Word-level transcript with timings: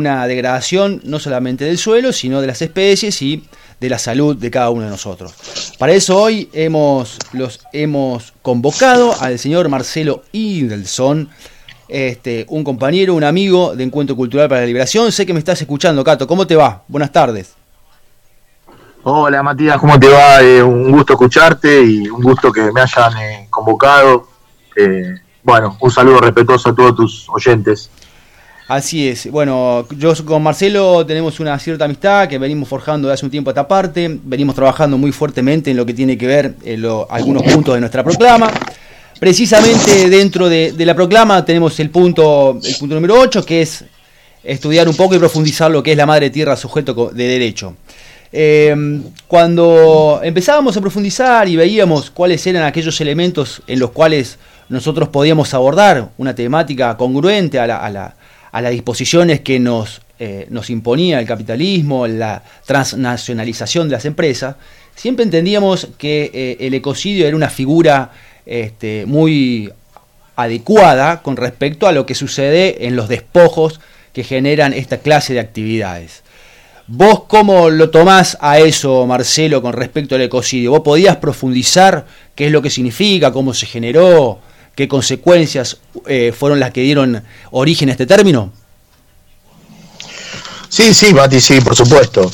una 0.00 0.28
degradación 0.28 1.00
no 1.02 1.18
solamente 1.18 1.64
del 1.64 1.76
suelo, 1.76 2.12
sino 2.12 2.40
de 2.40 2.46
las 2.46 2.62
especies 2.62 3.20
y 3.20 3.48
de 3.80 3.88
la 3.88 3.98
salud 3.98 4.36
de 4.36 4.48
cada 4.48 4.70
uno 4.70 4.84
de 4.84 4.90
nosotros. 4.90 5.34
Para 5.76 5.92
eso 5.92 6.16
hoy 6.22 6.48
hemos, 6.52 7.18
los 7.32 7.66
hemos 7.72 8.32
convocado 8.40 9.12
al 9.20 9.40
señor 9.40 9.68
Marcelo 9.68 10.22
Idelson, 10.30 11.28
este, 11.88 12.46
un 12.48 12.62
compañero, 12.62 13.12
un 13.16 13.24
amigo 13.24 13.74
de 13.74 13.82
Encuentro 13.82 14.14
Cultural 14.14 14.48
para 14.48 14.60
la 14.60 14.68
Liberación. 14.68 15.10
Sé 15.10 15.26
que 15.26 15.32
me 15.32 15.40
estás 15.40 15.60
escuchando, 15.62 16.04
Cato. 16.04 16.28
¿Cómo 16.28 16.46
te 16.46 16.54
va? 16.54 16.84
Buenas 16.86 17.10
tardes. 17.10 17.56
Hola 19.02 19.42
Matías, 19.42 19.78
¿cómo 19.78 19.98
te 19.98 20.06
va? 20.06 20.40
Eh, 20.40 20.62
un 20.62 20.92
gusto 20.92 21.14
escucharte 21.14 21.82
y 21.82 22.08
un 22.08 22.22
gusto 22.22 22.52
que 22.52 22.70
me 22.70 22.82
hayan 22.82 23.16
eh, 23.16 23.48
convocado. 23.50 24.28
Eh, 24.76 25.16
bueno, 25.42 25.76
un 25.80 25.90
saludo 25.90 26.20
respetuoso 26.20 26.68
a 26.68 26.74
todos 26.76 26.94
tus 26.94 27.28
oyentes. 27.30 27.90
Así 28.68 29.08
es. 29.08 29.30
Bueno, 29.30 29.88
yo 29.96 30.12
con 30.26 30.42
Marcelo 30.42 31.04
tenemos 31.06 31.40
una 31.40 31.58
cierta 31.58 31.86
amistad 31.86 32.28
que 32.28 32.36
venimos 32.36 32.68
forjando 32.68 33.08
de 33.08 33.14
hace 33.14 33.24
un 33.24 33.30
tiempo 33.30 33.48
a 33.48 33.52
esta 33.52 33.66
parte. 33.66 34.18
Venimos 34.22 34.54
trabajando 34.54 34.98
muy 34.98 35.10
fuertemente 35.10 35.70
en 35.70 35.76
lo 35.78 35.86
que 35.86 35.94
tiene 35.94 36.18
que 36.18 36.26
ver 36.26 36.54
en 36.62 36.84
algunos 37.08 37.44
puntos 37.44 37.74
de 37.74 37.80
nuestra 37.80 38.04
proclama. 38.04 38.52
Precisamente 39.18 40.10
dentro 40.10 40.50
de, 40.50 40.74
la 40.76 40.94
proclama 40.94 41.42
tenemos 41.46 41.80
el 41.80 41.88
punto, 41.88 42.60
el 42.62 42.76
punto 42.76 42.94
número 42.94 43.18
8, 43.18 43.42
que 43.42 43.62
es 43.62 43.86
estudiar 44.44 44.86
un 44.86 44.94
poco 44.94 45.14
y 45.14 45.18
profundizar 45.18 45.70
lo 45.70 45.82
que 45.82 45.92
es 45.92 45.96
la 45.96 46.04
madre 46.04 46.28
tierra 46.28 46.54
sujeto 46.54 47.10
de 47.12 47.26
derecho. 47.26 47.74
Em, 48.30 49.02
cuando 49.26 50.20
empezábamos 50.22 50.76
a 50.76 50.82
profundizar 50.82 51.48
y 51.48 51.56
veíamos 51.56 52.10
cuáles 52.10 52.46
eran 52.46 52.64
aquellos 52.64 53.00
elementos 53.00 53.62
en 53.66 53.78
los 53.78 53.92
cuales 53.92 54.38
nosotros 54.68 55.08
podíamos 55.08 55.54
abordar 55.54 56.10
una 56.18 56.34
temática 56.34 56.94
congruente 56.98 57.58
a, 57.58 58.14
las 58.52 58.72
disposiciones 58.72 59.40
que 59.40 59.60
nos, 59.60 60.02
eh, 60.18 60.46
nos 60.50 60.70
imponía 60.70 61.20
el 61.20 61.26
capitalismo, 61.26 62.06
la 62.06 62.42
transnacionalización 62.66 63.88
de 63.88 63.92
las 63.92 64.04
empresas, 64.04 64.56
siempre 64.94 65.24
entendíamos 65.24 65.88
que 65.98 66.30
eh, 66.32 66.56
el 66.60 66.74
ecocidio 66.74 67.26
era 67.26 67.36
una 67.36 67.50
figura 67.50 68.10
este, 68.46 69.04
muy 69.06 69.70
adecuada 70.36 71.22
con 71.22 71.36
respecto 71.36 71.86
a 71.86 71.92
lo 71.92 72.06
que 72.06 72.14
sucede 72.14 72.86
en 72.86 72.96
los 72.96 73.08
despojos 73.08 73.80
que 74.12 74.24
generan 74.24 74.72
esta 74.72 74.98
clase 74.98 75.34
de 75.34 75.40
actividades. 75.40 76.22
¿Vos 76.86 77.24
cómo 77.28 77.68
lo 77.68 77.90
tomás 77.90 78.38
a 78.40 78.58
eso, 78.58 79.04
Marcelo, 79.06 79.60
con 79.60 79.74
respecto 79.74 80.14
al 80.14 80.22
ecocidio? 80.22 80.70
¿Vos 80.70 80.80
podías 80.80 81.16
profundizar 81.16 82.06
qué 82.34 82.46
es 82.46 82.52
lo 82.52 82.62
que 82.62 82.70
significa, 82.70 83.30
cómo 83.30 83.52
se 83.52 83.66
generó, 83.66 84.38
qué 84.78 84.86
consecuencias 84.86 85.78
eh, 86.06 86.32
fueron 86.32 86.60
las 86.60 86.70
que 86.70 86.82
dieron 86.82 87.24
origen 87.50 87.88
a 87.88 87.92
este 87.92 88.06
término? 88.06 88.52
Sí, 90.68 90.94
sí, 90.94 91.12
Mati, 91.12 91.40
sí, 91.40 91.60
por 91.60 91.74
supuesto. 91.74 92.30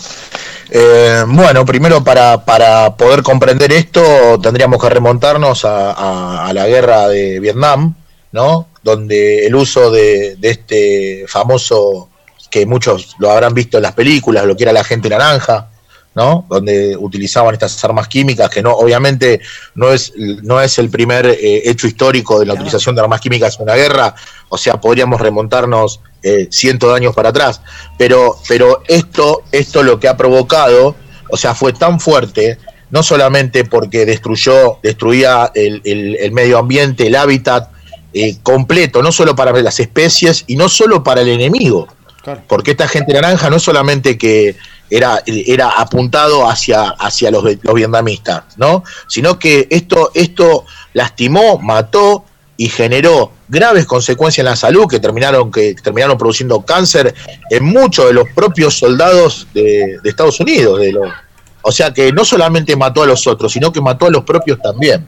Eh, 0.68 1.24
bueno, 1.26 1.64
primero 1.64 2.04
para, 2.04 2.44
para, 2.44 2.94
poder 2.98 3.22
comprender 3.22 3.72
esto 3.72 4.38
tendríamos 4.42 4.78
que 4.78 4.90
remontarnos 4.90 5.64
a, 5.64 6.50
la 6.52 6.66
guerra 6.66 7.08
de 7.08 7.40
Vietnam, 7.40 7.94
¿no? 8.32 8.68
Donde 8.82 9.46
el 9.46 9.54
uso 9.54 9.90
de, 9.90 10.36
de 10.36 10.50
este 10.50 11.24
famoso 11.26 12.10
que 12.50 12.66
muchos 12.66 13.16
lo 13.20 13.30
habrán 13.30 13.54
visto 13.54 13.78
en 13.78 13.84
las 13.84 13.94
películas, 13.94 14.44
lo 14.44 14.54
que 14.54 14.64
era 14.64 14.72
la 14.74 14.84
gente 14.84 15.08
naranja, 15.08 15.70
¿no? 16.14 16.46
Donde 16.48 16.96
utilizaban 16.96 17.54
estas 17.54 17.82
armas 17.84 18.08
químicas, 18.08 18.48
que 18.48 18.62
no, 18.62 18.72
obviamente 18.72 19.40
no 19.74 19.92
es, 19.92 20.12
no 20.16 20.60
es 20.60 20.78
el 20.78 20.88
primer 20.88 21.26
eh, 21.26 21.62
hecho 21.68 21.86
histórico 21.86 22.38
de 22.38 22.46
la 22.46 22.54
utilización 22.54 22.94
de 22.94 23.02
armas 23.02 23.20
químicas 23.20 23.56
en 23.56 23.64
una 23.64 23.74
guerra, 23.74 24.14
o 24.48 24.56
sea, 24.56 24.80
podríamos 24.80 25.20
remontarnos 25.20 26.00
eh, 26.22 26.48
cientos 26.50 26.90
de 26.90 26.96
años 26.96 27.14
para 27.14 27.30
atrás, 27.30 27.60
pero, 27.98 28.36
pero 28.48 28.82
esto, 28.86 29.42
esto 29.50 29.82
lo 29.82 29.98
que 29.98 30.08
ha 30.08 30.16
provocado, 30.16 30.94
o 31.30 31.36
sea, 31.36 31.54
fue 31.54 31.72
tan 31.72 31.98
fuerte, 31.98 32.58
no 32.90 33.02
solamente 33.02 33.64
porque 33.64 34.06
destruyó, 34.06 34.78
destruía 34.82 35.50
el, 35.54 35.82
el, 35.84 36.30
medio 36.30 36.58
ambiente, 36.58 37.08
el 37.08 37.16
hábitat 37.16 37.70
eh, 38.12 38.36
completo, 38.42 39.02
no 39.02 39.10
solo 39.10 39.34
para 39.34 39.50
las 39.60 39.80
especies 39.80 40.44
y 40.46 40.54
no 40.54 40.68
solo 40.68 41.02
para 41.02 41.22
el 41.22 41.28
enemigo, 41.28 41.88
porque 42.46 42.70
esta 42.70 42.86
gente 42.86 43.12
naranja 43.12 43.50
no 43.50 43.58
solamente 43.58 44.16
que 44.16 44.56
era, 44.90 45.22
era 45.26 45.70
apuntado 45.70 46.48
hacia, 46.48 46.90
hacia 46.90 47.30
los, 47.30 47.44
los 47.62 47.74
vietnamistas, 47.74 48.44
¿no? 48.56 48.84
Sino 49.08 49.38
que 49.38 49.66
esto, 49.70 50.10
esto 50.14 50.64
lastimó, 50.92 51.58
mató 51.58 52.24
y 52.56 52.68
generó 52.68 53.32
graves 53.48 53.86
consecuencias 53.86 54.44
en 54.44 54.50
la 54.50 54.56
salud 54.56 54.86
que 54.88 55.00
terminaron, 55.00 55.50
que 55.50 55.74
terminaron 55.74 56.16
produciendo 56.16 56.60
cáncer 56.62 57.14
en 57.50 57.64
muchos 57.64 58.06
de 58.06 58.12
los 58.12 58.28
propios 58.34 58.78
soldados 58.78 59.48
de, 59.52 59.98
Estados 60.04 60.38
Unidos. 60.40 60.80
De 60.80 60.92
los, 60.92 61.08
o 61.62 61.72
sea 61.72 61.92
que 61.92 62.12
no 62.12 62.24
solamente 62.24 62.76
mató 62.76 63.02
a 63.02 63.06
los 63.06 63.26
otros, 63.26 63.52
sino 63.52 63.72
que 63.72 63.80
mató 63.80 64.06
a 64.06 64.10
los 64.10 64.24
propios 64.24 64.60
también. 64.60 65.06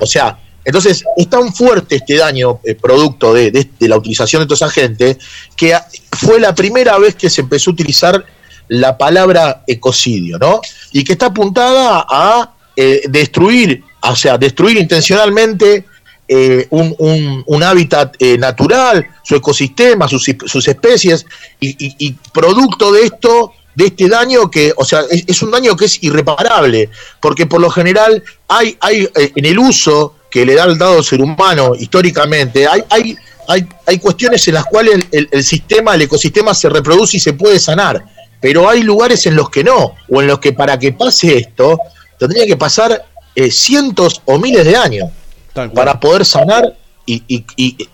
O 0.00 0.06
sea, 0.06 0.38
entonces, 0.64 1.04
es 1.16 1.28
tan 1.28 1.52
fuerte 1.54 1.96
este 1.96 2.16
daño 2.16 2.60
eh, 2.64 2.74
producto 2.74 3.32
de, 3.32 3.70
la 3.80 3.96
utilización 3.96 4.40
de 4.40 4.44
estos 4.44 4.62
agentes 4.62 5.18
que 5.56 5.76
fue 6.12 6.38
la 6.38 6.54
primera 6.54 6.98
vez 6.98 7.14
que 7.14 7.30
se 7.30 7.40
empezó 7.40 7.70
a 7.70 7.74
utilizar 7.74 8.24
la 8.70 8.96
palabra 8.96 9.64
ecocidio, 9.66 10.38
¿no? 10.38 10.60
Y 10.92 11.02
que 11.02 11.12
está 11.12 11.26
apuntada 11.26 12.06
a 12.08 12.54
eh, 12.76 13.02
destruir, 13.08 13.82
o 14.00 14.14
sea, 14.14 14.38
destruir 14.38 14.78
intencionalmente 14.78 15.84
eh, 16.28 16.68
un, 16.70 17.62
hábitat 17.64 18.14
natural, 18.38 19.04
su 19.24 19.34
ecosistema, 19.34 20.06
sus, 20.06 20.28
especies, 20.68 21.26
y, 21.60 22.12
producto 22.32 22.92
de 22.92 23.02
esto 23.02 23.52
de 23.74 23.86
este 23.86 24.08
daño 24.08 24.48
que, 24.50 24.72
o 24.76 24.84
sea, 24.84 25.02
es, 25.10 25.42
un 25.42 25.50
daño 25.50 25.76
que 25.76 25.86
es 25.86 26.02
irreparable, 26.02 26.90
porque 27.20 27.46
por 27.46 27.60
lo 27.60 27.70
general 27.70 28.22
hay, 28.46 28.76
hay 28.80 29.08
en 29.14 29.44
el 29.46 29.58
uso 29.58 30.14
que 30.30 30.46
le 30.46 30.54
da 30.54 30.64
el 30.64 30.78
dado 30.78 31.02
ser 31.02 31.20
humano 31.20 31.72
históricamente, 31.76 32.68
hay, 32.68 32.84
hay, 32.88 33.16
hay, 33.48 33.68
hay 33.86 33.98
cuestiones 33.98 34.46
en 34.46 34.54
las 34.54 34.64
cuales 34.66 35.06
el, 35.10 35.44
sistema, 35.44 35.96
el 35.96 36.02
ecosistema 36.02 36.54
se 36.54 36.68
reproduce 36.68 37.16
y 37.16 37.20
se 37.20 37.32
puede 37.32 37.58
sanar, 37.58 38.04
pero 38.40 38.68
hay 38.68 38.82
lugares 38.82 39.26
en 39.26 39.36
los 39.36 39.50
que 39.50 39.62
no, 39.62 39.94
o 40.08 40.20
en 40.20 40.26
los 40.26 40.38
que 40.38 40.52
para 40.52 40.78
que 40.78 40.92
pase 40.92 41.36
esto, 41.36 41.78
tendría 42.18 42.46
que 42.46 42.56
pasar 42.56 43.06
eh, 43.34 43.50
cientos 43.50 44.22
o 44.24 44.38
miles 44.38 44.64
de 44.64 44.76
años 44.76 45.10
para 45.74 46.00
poder 46.00 46.24
sanar 46.24 46.76
y, 47.06 47.44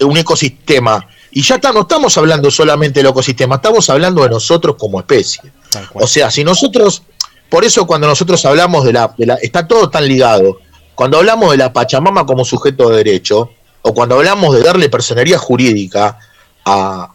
un 0.01 0.17
ecosistema. 0.17 1.07
Y 1.31 1.43
ya 1.43 1.57
está, 1.57 1.73
no 1.73 1.81
estamos 1.83 2.17
hablando 2.17 2.51
solamente 2.51 3.01
del 3.01 3.11
ecosistema, 3.11 3.57
estamos 3.57 3.89
hablando 3.91 4.23
de 4.23 4.31
nosotros 4.31 4.77
como 4.79 5.01
especie. 5.01 5.43
O 5.95 6.07
sea, 6.07 6.31
si 6.31 6.45
nosotros, 6.45 7.03
por 7.49 7.65
eso 7.65 7.87
cuando 7.87 8.07
nosotros 8.07 8.45
hablamos 8.45 8.85
de 8.85 8.93
la, 8.93 9.15
de 9.17 9.27
la, 9.27 9.35
está 9.35 9.67
todo 9.67 9.91
tan 9.91 10.07
ligado, 10.07 10.61
cuando 10.95 11.19
hablamos 11.19 11.51
de 11.51 11.59
la 11.59 11.73
Pachamama 11.73 12.25
como 12.25 12.45
sujeto 12.45 12.89
de 12.89 12.99
derecho, 12.99 13.51
o 13.83 13.95
cuando 13.95 14.17
hablamos 14.17 14.55
de 14.55 14.63
darle 14.63 14.89
personería 14.89 15.39
jurídica 15.39 16.19
a, 16.65 17.13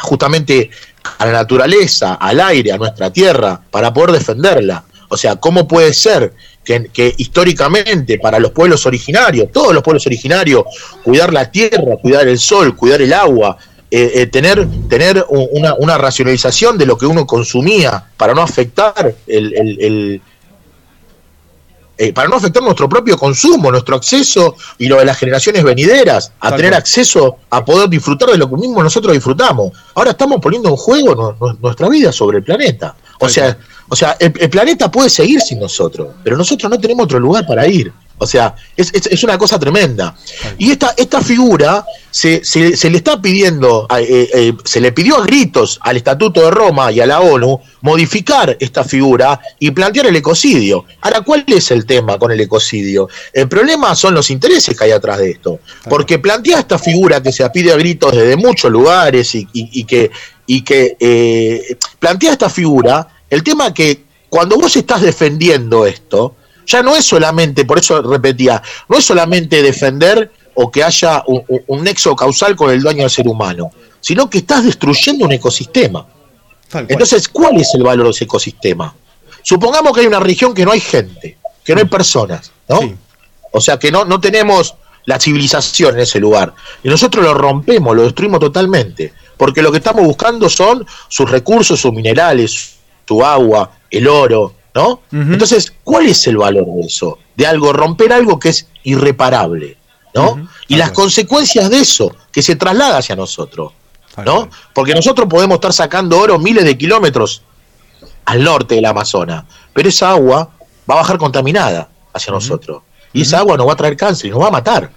justamente 0.00 0.70
a 1.18 1.26
la 1.26 1.32
naturaleza, 1.32 2.14
al 2.14 2.40
aire, 2.40 2.72
a 2.72 2.78
nuestra 2.78 3.12
tierra, 3.12 3.60
para 3.70 3.92
poder 3.92 4.12
defenderla. 4.12 4.84
O 5.08 5.16
sea, 5.16 5.36
¿cómo 5.36 5.68
puede 5.68 5.92
ser 5.94 6.32
que, 6.64 7.14
históricamente 7.18 8.18
para 8.18 8.38
los 8.38 8.50
pueblos 8.52 8.86
originarios, 8.86 9.52
todos 9.52 9.74
los 9.74 9.82
pueblos 9.82 10.06
originarios, 10.06 10.64
cuidar 11.02 11.32
la 11.32 11.50
tierra, 11.50 11.96
cuidar 12.00 12.26
el 12.26 12.38
sol, 12.38 12.74
cuidar 12.74 13.02
el 13.02 13.12
agua, 13.12 13.56
eh, 13.90 14.12
eh, 14.14 14.26
tener, 14.26 14.66
tener 14.88 15.24
una, 15.28 15.98
racionalización 15.98 16.78
de 16.78 16.86
lo 16.86 16.98
que 16.98 17.06
uno 17.06 17.26
consumía 17.26 18.04
para 18.16 18.34
no 18.34 18.42
afectar 18.42 19.14
el 19.26 20.20
eh, 21.96 22.12
para 22.12 22.28
no 22.28 22.36
afectar 22.36 22.62
nuestro 22.62 22.88
propio 22.88 23.16
consumo, 23.16 23.70
nuestro 23.70 23.94
acceso 23.96 24.56
y 24.78 24.88
lo 24.88 24.98
de 24.98 25.04
las 25.04 25.16
generaciones 25.16 25.62
venideras, 25.62 26.32
a 26.40 26.56
tener 26.56 26.74
acceso 26.74 27.36
a 27.50 27.64
poder 27.64 27.88
disfrutar 27.88 28.30
de 28.30 28.38
lo 28.38 28.50
que 28.50 28.56
mismo 28.56 28.82
nosotros 28.82 29.12
disfrutamos. 29.12 29.72
Ahora 29.94 30.10
estamos 30.10 30.40
poniendo 30.40 30.68
en 30.70 30.76
juego 30.76 31.36
nuestra 31.60 31.88
vida 31.88 32.10
sobre 32.10 32.38
el 32.38 32.44
planeta. 32.44 32.96
O 33.20 33.28
sea, 33.28 33.56
o 33.88 33.94
sea 33.94 34.16
el, 34.18 34.32
planeta 34.50 34.90
puede 34.90 35.08
seguir 35.08 35.40
sin 35.40 35.60
nosotros, 35.60 36.08
pero 36.24 36.36
nosotros 36.36 36.68
no 36.68 36.78
tenemos 36.80 37.04
otro 37.04 37.20
lugar 37.20 37.46
para 37.46 37.66
ir. 37.68 37.92
O 38.18 38.26
sea, 38.26 38.54
es, 38.76 38.92
es, 38.94 39.24
una 39.24 39.36
cosa 39.36 39.58
tremenda. 39.58 40.16
Y 40.56 40.70
esta, 40.70 40.94
esta 40.96 41.20
figura 41.20 41.84
se, 42.10 42.44
se, 42.44 42.88
le 42.88 42.96
está 42.96 43.20
pidiendo, 43.20 43.88
eh, 43.98 44.30
eh, 44.32 44.52
se 44.64 44.80
le 44.80 44.92
pidió 44.92 45.16
a 45.16 45.24
gritos 45.24 45.80
al 45.82 45.96
Estatuto 45.96 46.42
de 46.42 46.50
Roma 46.52 46.92
y 46.92 47.00
a 47.00 47.06
la 47.06 47.20
ONU 47.20 47.60
modificar 47.80 48.56
esta 48.60 48.84
figura 48.84 49.40
y 49.58 49.72
plantear 49.72 50.06
el 50.06 50.16
ecocidio. 50.16 50.84
Ahora, 51.00 51.22
¿cuál 51.22 51.44
es 51.48 51.72
el 51.72 51.86
tema 51.86 52.16
con 52.16 52.30
el 52.30 52.40
ecocidio? 52.40 53.08
El 53.32 53.48
problema 53.48 53.96
son 53.96 54.14
los 54.14 54.30
intereses 54.30 54.78
que 54.78 54.84
hay 54.84 54.92
atrás 54.92 55.18
de 55.18 55.32
esto. 55.32 55.58
Porque 55.88 56.20
plantea 56.20 56.60
esta 56.60 56.78
figura 56.78 57.20
que 57.20 57.32
se 57.32 57.48
pide 57.50 57.72
a 57.72 57.76
gritos 57.76 58.12
desde 58.12 58.36
muchos 58.36 58.70
lugares 58.70 59.34
y, 59.34 59.48
y, 59.52 59.84
que, 59.84 60.12
y 60.46 60.62
que 60.62 60.96
eh, 61.00 61.76
plantea 61.98 62.32
esta 62.32 62.48
figura, 62.48 63.08
el 63.28 63.42
tema 63.42 63.74
que 63.74 64.04
cuando 64.28 64.56
vos 64.56 64.76
estás 64.76 65.02
defendiendo 65.02 65.84
esto, 65.84 66.36
ya 66.66 66.82
no 66.82 66.96
es 66.96 67.04
solamente, 67.04 67.64
por 67.64 67.78
eso 67.78 68.02
repetía, 68.02 68.62
no 68.88 68.98
es 68.98 69.04
solamente 69.04 69.62
defender 69.62 70.30
o 70.54 70.70
que 70.70 70.84
haya 70.84 71.22
un, 71.26 71.84
nexo 71.84 72.14
causal 72.14 72.54
con 72.56 72.70
el 72.70 72.82
daño 72.82 73.04
al 73.04 73.10
ser 73.10 73.26
humano, 73.26 73.70
sino 74.00 74.30
que 74.30 74.38
estás 74.38 74.64
destruyendo 74.64 75.24
un 75.24 75.32
ecosistema. 75.32 76.06
Entonces, 76.88 77.28
¿cuál 77.28 77.56
es 77.60 77.74
el 77.74 77.82
valor 77.82 78.06
de 78.06 78.10
ese 78.12 78.24
ecosistema? 78.24 78.94
Supongamos 79.42 79.92
que 79.92 80.00
hay 80.00 80.06
una 80.06 80.20
región 80.20 80.54
que 80.54 80.64
no 80.64 80.72
hay 80.72 80.80
gente, 80.80 81.38
que 81.64 81.74
no 81.74 81.80
hay 81.80 81.86
personas, 81.86 82.52
¿no? 82.68 82.80
O 83.52 83.60
sea, 83.60 83.78
que 83.78 83.92
no, 83.92 84.04
no 84.04 84.20
tenemos 84.20 84.74
la 85.06 85.20
civilización 85.20 85.94
en 85.94 86.00
ese 86.00 86.18
lugar. 86.18 86.54
Y 86.82 86.88
nosotros 86.88 87.24
lo 87.24 87.34
rompemos, 87.34 87.94
lo 87.94 88.02
destruimos 88.02 88.40
totalmente. 88.40 89.12
Porque 89.36 89.62
lo 89.62 89.70
que 89.70 89.78
estamos 89.78 90.04
buscando 90.04 90.48
son 90.48 90.86
sus 91.08 91.30
recursos, 91.30 91.80
sus 91.80 91.92
minerales, 91.92 92.76
su 93.06 93.24
agua, 93.24 93.70
el 93.90 94.08
oro, 94.08 94.54
¿no? 94.74 95.02
Entonces, 95.12 95.72
¿cuál 95.84 96.06
es 96.06 96.26
el 96.26 96.36
valor 96.36 96.66
de 96.66 96.86
eso? 96.86 97.18
De 97.36 97.46
algo, 97.46 97.72
romper 97.72 98.12
algo 98.12 98.38
que 98.38 98.48
es 98.48 98.66
irreparable, 98.82 99.76
¿no? 100.14 100.48
Y 100.68 100.76
las 100.76 100.90
consecuencias 100.90 101.70
de 101.70 101.78
eso, 101.78 102.14
que 102.32 102.42
se 102.42 102.56
traslada 102.56 102.98
hacia 102.98 103.14
nosotros, 103.14 103.72
¿no? 104.24 104.48
Porque 104.72 104.94
nosotros 104.94 105.28
podemos 105.28 105.56
estar 105.56 105.72
sacando 105.72 106.18
oro 106.18 106.38
miles 106.38 106.64
de 106.64 106.76
kilómetros 106.76 107.42
al 108.24 108.42
norte 108.42 108.74
del 108.74 108.86
Amazonas, 108.86 109.44
pero 109.72 109.88
esa 109.88 110.10
agua 110.10 110.50
va 110.90 110.94
a 110.94 110.98
bajar 110.98 111.18
contaminada 111.18 111.88
hacia 112.12 112.32
nosotros. 112.32 112.82
Y 113.12 113.22
esa 113.22 113.38
agua 113.38 113.56
nos 113.56 113.68
va 113.68 113.74
a 113.74 113.76
traer 113.76 113.96
cáncer 113.96 114.26
y 114.26 114.30
nos 114.30 114.42
va 114.42 114.48
a 114.48 114.50
matar. 114.50 114.90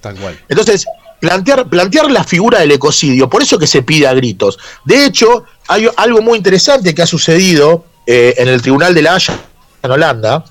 Tal 0.00 0.14
cual. 0.14 0.38
Entonces, 0.48 0.86
plantear, 1.18 1.68
plantear 1.68 2.08
la 2.12 2.22
figura 2.22 2.60
del 2.60 2.70
ecocidio, 2.70 3.28
por 3.28 3.42
eso 3.42 3.58
que 3.58 3.66
se 3.66 3.82
pide 3.82 4.06
a 4.06 4.14
gritos. 4.14 4.56
De 4.84 5.04
hecho, 5.04 5.44
hay 5.66 5.88
algo 5.96 6.22
muy 6.22 6.36
interesante 6.36 6.94
que 6.94 7.02
ha 7.02 7.06
sucedido 7.06 7.84
eh, 8.06 8.34
en 8.38 8.48
el 8.48 8.62
Tribunal 8.62 8.94
de 8.94 9.02
la 9.02 9.14
Haya 9.14 9.38
en 9.82 9.90
Holanda, 9.90 10.44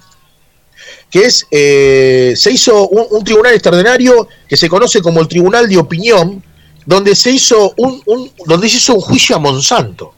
que 1.10 1.26
es, 1.26 1.48
eh, 1.52 2.34
se 2.36 2.52
hizo 2.52 2.88
un, 2.90 3.24
tribunal 3.24 3.54
extraordinario 3.54 4.28
que 4.48 4.58
se 4.58 4.70
conoce 4.70 5.02
como 5.02 5.22
el 5.22 5.28
Tribunal 5.28 5.68
de 5.68 5.78
Opinión, 5.78 6.44
donde 6.86 7.16
se 7.16 7.32
hizo 7.32 7.74
un, 7.78 8.32
donde 8.46 8.70
se 8.70 8.78
hizo 8.78 8.96
un 8.96 9.02
juicio 9.02 9.36
a 9.36 9.40
Monsanto 9.40 10.14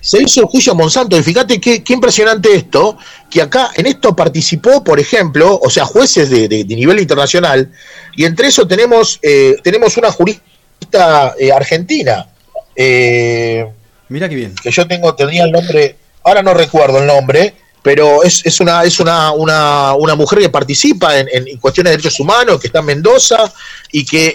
se 0.00 0.22
hizo 0.22 0.40
el 0.40 0.46
juicio 0.46 0.72
a 0.72 0.74
Monsanto 0.74 1.16
y 1.16 1.22
fíjate 1.22 1.60
qué, 1.60 1.82
impresionante 1.88 2.54
esto, 2.54 2.96
que 3.30 3.42
acá 3.42 3.70
en 3.74 3.86
esto 3.86 4.16
participó, 4.16 4.82
por 4.82 4.98
ejemplo, 4.98 5.58
o 5.62 5.70
sea, 5.70 5.84
jueces 5.84 6.30
de, 6.30 6.64
nivel 6.64 7.00
internacional, 7.00 7.70
y 8.16 8.24
entre 8.24 8.48
eso 8.48 8.66
tenemos, 8.66 9.18
eh, 9.22 9.56
tenemos 9.62 9.96
una 9.96 10.10
jurista 10.10 11.34
argentina. 11.54 12.26
Eh, 12.74 13.66
Mira 14.10 14.28
qué 14.28 14.34
bien. 14.34 14.54
Que 14.60 14.70
yo 14.70 14.86
tengo, 14.86 15.14
tenía 15.14 15.44
el 15.44 15.52
nombre, 15.52 15.96
ahora 16.24 16.42
no 16.42 16.52
recuerdo 16.52 16.98
el 16.98 17.06
nombre, 17.06 17.54
pero 17.80 18.22
es, 18.24 18.44
es, 18.44 18.60
una, 18.60 18.82
es 18.82 19.00
una, 19.00 19.30
una, 19.32 19.94
una 19.94 20.14
mujer 20.16 20.40
que 20.40 20.50
participa 20.50 21.16
en, 21.16 21.28
en, 21.32 21.56
cuestiones 21.58 21.92
de 21.92 21.96
derechos 21.96 22.20
humanos, 22.20 22.60
que 22.60 22.66
está 22.66 22.80
en 22.80 22.86
Mendoza, 22.86 23.50
y 23.92 24.04
que 24.04 24.34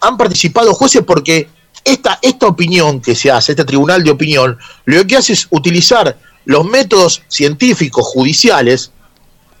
han 0.00 0.16
participado 0.18 0.74
jueces 0.74 1.02
porque 1.06 1.48
esta, 1.84 2.18
esta 2.20 2.46
opinión 2.48 3.00
que 3.00 3.14
se 3.14 3.30
hace, 3.30 3.52
este 3.52 3.64
tribunal 3.64 4.02
de 4.02 4.10
opinión, 4.10 4.58
lo 4.84 5.06
que 5.06 5.16
hace 5.16 5.32
es 5.34 5.46
utilizar 5.50 6.16
los 6.44 6.64
métodos 6.64 7.22
científicos 7.28 8.04
judiciales 8.06 8.90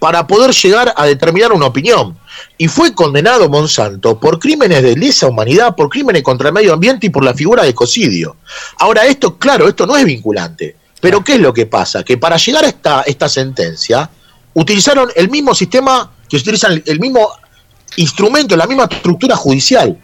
para 0.02 0.26
poder 0.26 0.50
llegar 0.50 0.92
a 0.96 1.06
determinar 1.06 1.52
una 1.52 1.66
opinión. 1.66 2.18
Y 2.58 2.66
fue 2.66 2.92
condenado 2.92 3.48
Monsanto 3.48 4.18
por 4.18 4.40
crímenes 4.40 4.82
de 4.82 4.96
lesa 4.96 5.28
humanidad, 5.28 5.76
por 5.76 5.88
crímenes 5.88 6.24
contra 6.24 6.48
el 6.48 6.54
medio 6.54 6.72
ambiente 6.72 7.06
y 7.06 7.10
por 7.10 7.22
la 7.22 7.32
figura 7.34 7.62
de 7.62 7.68
ecocidio. 7.68 8.34
Ahora, 8.80 9.06
esto, 9.06 9.38
claro, 9.38 9.68
esto 9.68 9.86
no 9.86 9.96
es 9.96 10.04
vinculante. 10.04 10.74
Pero 11.00 11.22
¿qué 11.22 11.34
es 11.34 11.40
lo 11.40 11.54
que 11.54 11.66
pasa? 11.66 12.02
Que 12.02 12.18
para 12.18 12.36
llegar 12.36 12.64
a 12.64 12.66
esta, 12.66 13.02
esta 13.02 13.28
sentencia, 13.28 14.10
utilizaron 14.54 15.08
el 15.14 15.30
mismo 15.30 15.54
sistema, 15.54 16.10
que 16.28 16.36
utilizan 16.36 16.82
el 16.84 16.98
mismo 16.98 17.30
instrumento, 17.94 18.56
la 18.56 18.66
misma 18.66 18.88
estructura 18.90 19.36
judicial. 19.36 19.96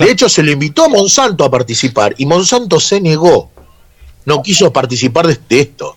De 0.00 0.10
hecho, 0.10 0.28
se 0.28 0.42
le 0.42 0.50
invitó 0.50 0.86
a 0.86 0.88
Monsanto 0.88 1.44
a 1.44 1.50
participar 1.50 2.12
y 2.18 2.26
Monsanto 2.26 2.80
se 2.80 3.00
negó. 3.00 3.51
No 4.24 4.42
quiso 4.42 4.72
participar 4.72 5.26
de 5.26 5.38
esto. 5.60 5.96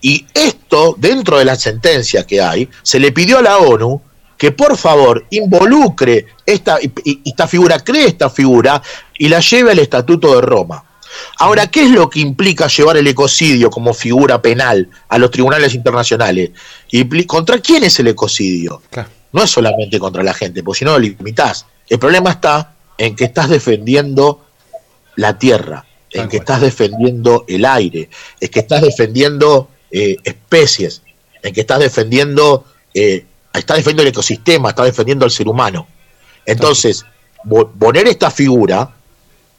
Y 0.00 0.26
esto, 0.34 0.94
dentro 0.98 1.38
de 1.38 1.44
la 1.44 1.56
sentencia 1.56 2.26
que 2.26 2.40
hay, 2.40 2.68
se 2.82 2.98
le 2.98 3.12
pidió 3.12 3.38
a 3.38 3.42
la 3.42 3.58
ONU 3.58 4.00
que 4.36 4.52
por 4.52 4.76
favor 4.76 5.24
involucre 5.30 6.26
esta, 6.44 6.78
esta 7.24 7.48
figura, 7.48 7.78
cree 7.78 8.08
esta 8.08 8.28
figura 8.28 8.82
y 9.18 9.28
la 9.28 9.40
lleve 9.40 9.70
al 9.70 9.78
Estatuto 9.78 10.34
de 10.34 10.42
Roma. 10.42 10.84
Ahora, 11.38 11.68
¿qué 11.68 11.84
es 11.84 11.90
lo 11.90 12.10
que 12.10 12.20
implica 12.20 12.66
llevar 12.66 12.96
el 12.96 13.06
ecocidio 13.06 13.70
como 13.70 13.94
figura 13.94 14.42
penal 14.42 14.88
a 15.08 15.18
los 15.18 15.30
tribunales 15.30 15.74
internacionales? 15.74 16.50
¿Contra 17.26 17.58
quién 17.60 17.84
es 17.84 17.98
el 18.00 18.08
ecocidio? 18.08 18.82
No 19.32 19.42
es 19.42 19.50
solamente 19.50 19.98
contra 19.98 20.22
la 20.22 20.34
gente, 20.34 20.62
porque 20.62 20.80
si 20.80 20.84
no 20.84 20.92
lo 20.92 20.98
limitás. 20.98 21.66
El 21.88 21.98
problema 21.98 22.30
está 22.30 22.74
en 22.98 23.16
que 23.16 23.24
estás 23.24 23.48
defendiendo 23.48 24.44
la 25.16 25.38
tierra, 25.38 25.84
en 26.14 26.28
que 26.28 26.38
estás 26.38 26.60
defendiendo 26.60 27.44
el 27.48 27.64
aire, 27.64 28.08
en 28.40 28.48
que 28.48 28.60
estás 28.60 28.82
defendiendo 28.82 29.68
eh, 29.90 30.16
especies, 30.24 31.02
en 31.42 31.52
que 31.52 31.60
estás 31.60 31.80
defendiendo, 31.80 32.64
eh, 32.94 33.26
estás 33.52 33.78
defendiendo 33.78 34.02
el 34.02 34.08
ecosistema, 34.08 34.70
estás 34.70 34.86
defendiendo 34.86 35.24
al 35.24 35.30
ser 35.30 35.48
humano. 35.48 35.86
Entonces, 36.46 37.04
poner 37.78 38.06
esta 38.06 38.30
figura 38.30 38.90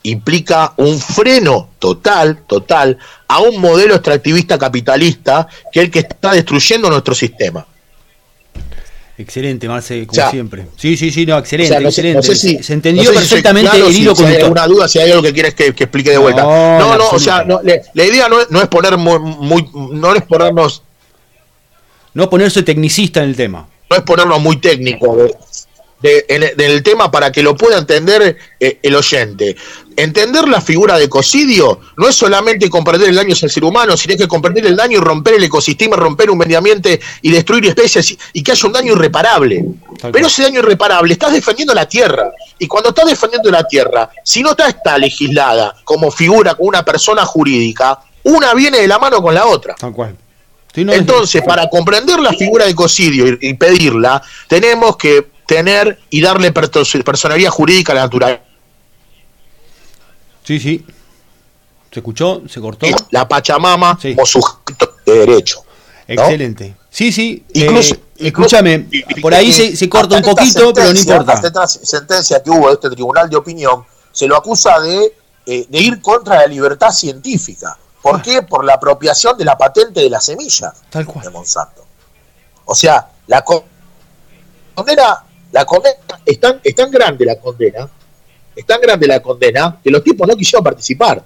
implica 0.03 0.73
un 0.77 0.99
freno 0.99 1.71
total, 1.79 2.43
total, 2.47 2.97
a 3.27 3.39
un 3.39 3.59
modelo 3.59 3.95
extractivista 3.95 4.57
capitalista 4.57 5.47
que 5.71 5.79
es 5.79 5.85
el 5.85 5.91
que 5.91 5.99
está 5.99 6.31
destruyendo 6.31 6.89
nuestro 6.89 7.13
sistema. 7.13 7.65
Excelente, 9.17 9.67
Marce, 9.67 10.05
como 10.05 10.29
siempre. 10.29 10.67
Sí, 10.75 10.97
sí, 10.97 11.09
sí, 11.09 11.25
no, 11.25 11.37
excelente, 11.37 11.75
excelente. 11.77 12.63
se 12.63 12.73
entendió 12.73 13.13
perfectamente 13.13 13.77
el 13.77 13.95
hilo 13.95 14.13
si, 14.13 14.23
si 14.23 14.29
hay 14.29 14.41
alguna 14.41 14.67
duda, 14.67 14.87
si 14.89 14.99
hay 14.99 15.09
algo 15.11 15.23
que 15.23 15.31
quieres 15.31 15.53
que, 15.53 15.67
explique 15.67 16.11
de 16.11 16.17
vuelta. 16.17 16.43
No, 16.43 16.97
no, 16.97 17.09
o 17.09 17.19
sea, 17.19 17.45
la 17.45 18.03
idea 18.03 18.27
no 18.27 18.41
es, 18.41 18.51
no 18.51 18.61
es 18.61 18.67
poner 18.67 18.97
muy, 18.97 19.69
no 19.73 20.13
es 20.13 20.23
ponernos. 20.23 20.83
No 22.13 22.29
ponerse 22.29 22.63
tecnicista 22.63 23.21
en 23.21 23.29
el 23.29 23.35
tema. 23.35 23.67
No 23.89 23.97
es 23.97 24.03
ponernos 24.03 24.41
muy 24.41 24.57
técnico 24.57 25.17
en, 26.05 26.43
el 26.59 26.83
tema 26.83 27.11
para 27.11 27.31
que 27.31 27.41
lo 27.41 27.55
pueda 27.55 27.77
entender 27.77 28.37
eh, 28.59 28.79
el 28.81 28.95
oyente. 28.95 29.55
Entender 29.95 30.47
la 30.47 30.59
figura 30.59 30.97
de 30.97 31.05
ecocidio 31.05 31.79
no 31.97 32.07
es 32.07 32.15
solamente 32.15 32.69
comprender 32.69 33.09
el 33.09 33.15
daño 33.15 33.33
hacia 33.33 33.45
el 33.45 33.51
ser 33.51 33.63
humano, 33.63 33.95
sino 33.95 34.17
que 34.17 34.27
comprender 34.27 34.65
el 34.65 34.75
daño 34.75 34.97
y 34.97 35.01
romper 35.01 35.35
el 35.35 35.43
ecosistema, 35.43 35.95
romper 35.95 36.29
un 36.29 36.37
medio 36.37 36.57
ambiente 36.57 36.99
y 37.21 37.31
destruir 37.31 37.65
especies 37.67 38.17
y, 38.33 38.43
que 38.43 38.51
haya 38.51 38.67
un 38.67 38.73
daño 38.73 38.93
irreparable. 38.93 39.65
Pero 40.11 40.27
ese 40.27 40.43
daño 40.43 40.59
irreparable, 40.59 41.13
estás 41.13 41.31
defendiendo 41.31 41.73
la 41.73 41.87
tierra. 41.87 42.31
Y 42.59 42.67
cuando 42.67 42.89
estás 42.89 43.05
defendiendo 43.05 43.49
la 43.49 43.65
tierra, 43.65 44.09
si 44.23 44.43
no 44.43 44.51
está, 44.51 44.67
está 44.67 44.97
legislada 44.97 45.75
como 45.83 46.11
figura, 46.11 46.55
como 46.55 46.69
una 46.69 46.83
persona 46.83 47.25
jurídica, 47.25 47.99
una 48.23 48.53
viene 48.53 48.79
de 48.79 48.87
la 48.87 48.99
mano 48.99 49.21
con 49.21 49.33
la 49.33 49.45
otra. 49.45 49.75
Tal 49.75 49.93
cual. 49.93 50.15
Entonces, 50.75 51.41
para 51.43 51.69
comprender 51.69 52.19
la 52.19 52.33
figura 52.33 52.65
de 52.65 52.71
ecocidio 52.71 53.37
y 53.39 53.53
pedirla, 53.53 54.21
tenemos 54.47 54.97
que 54.97 55.34
tener 55.45 55.99
y 56.09 56.21
darle 56.21 56.51
personalidad 56.51 57.49
jurídica 57.49 57.91
a 57.91 57.95
la 57.95 58.01
naturaleza. 58.01 58.41
Sí, 60.43 60.59
sí. 60.59 60.85
¿Se 61.91 61.99
escuchó? 61.99 62.41
¿Se 62.47 62.59
cortó? 62.59 62.87
La 63.11 63.27
Pachamama 63.27 63.97
como 63.97 64.25
sujeto 64.25 64.95
de 65.05 65.13
derecho. 65.19 65.63
Excelente. 66.07 66.75
Sí, 66.89 67.11
sí. 67.11 67.43
Incluso, 67.53 67.95
eh, 67.95 68.27
escúchame, 68.27 68.87
por 69.21 69.33
ahí 69.33 69.51
se, 69.51 69.89
corta 69.89 70.17
un 70.17 70.21
poquito, 70.21 70.73
pero 70.73 70.93
no 70.93 70.99
importa. 70.99 71.33
Esta 71.33 71.67
sentencia 71.67 72.41
que 72.43 72.49
hubo 72.49 72.67
de 72.67 72.75
este 72.75 72.89
tribunal 72.89 73.29
de 73.29 73.35
opinión 73.35 73.85
se 74.11 74.27
lo 74.27 74.37
acusa 74.37 74.79
de, 74.79 75.13
eh, 75.45 75.65
de 75.67 75.79
ir 75.79 76.01
contra 76.01 76.35
la 76.35 76.47
libertad 76.47 76.91
científica. 76.91 77.77
¿Por 78.01 78.17
ah. 78.17 78.21
qué? 78.21 78.43
Por 78.43 78.63
la 78.63 78.75
apropiación 78.75 79.37
de 79.37 79.45
la 79.45 79.57
patente 79.57 80.01
de 80.01 80.09
la 80.09 80.21
semilla 80.21 80.73
Tal 80.89 81.05
cual. 81.05 81.25
de 81.25 81.31
Monsanto. 81.31 81.85
O 82.65 82.75
sea, 82.75 83.09
la 83.27 83.43
condena 83.43 85.24
la 85.55 85.63
condena 85.63 85.95
es 86.25 86.37
tan, 86.75 86.91
grande 86.91 87.23
la 87.23 87.39
condena, 87.39 87.89
es 88.53 88.65
tan 88.65 88.81
grande 88.81 89.07
la 89.07 89.21
condena 89.21 89.79
que 89.81 89.89
los 89.89 90.03
tipos 90.03 90.27
no 90.27 90.35
quisieron 90.35 90.61
participar. 90.61 91.23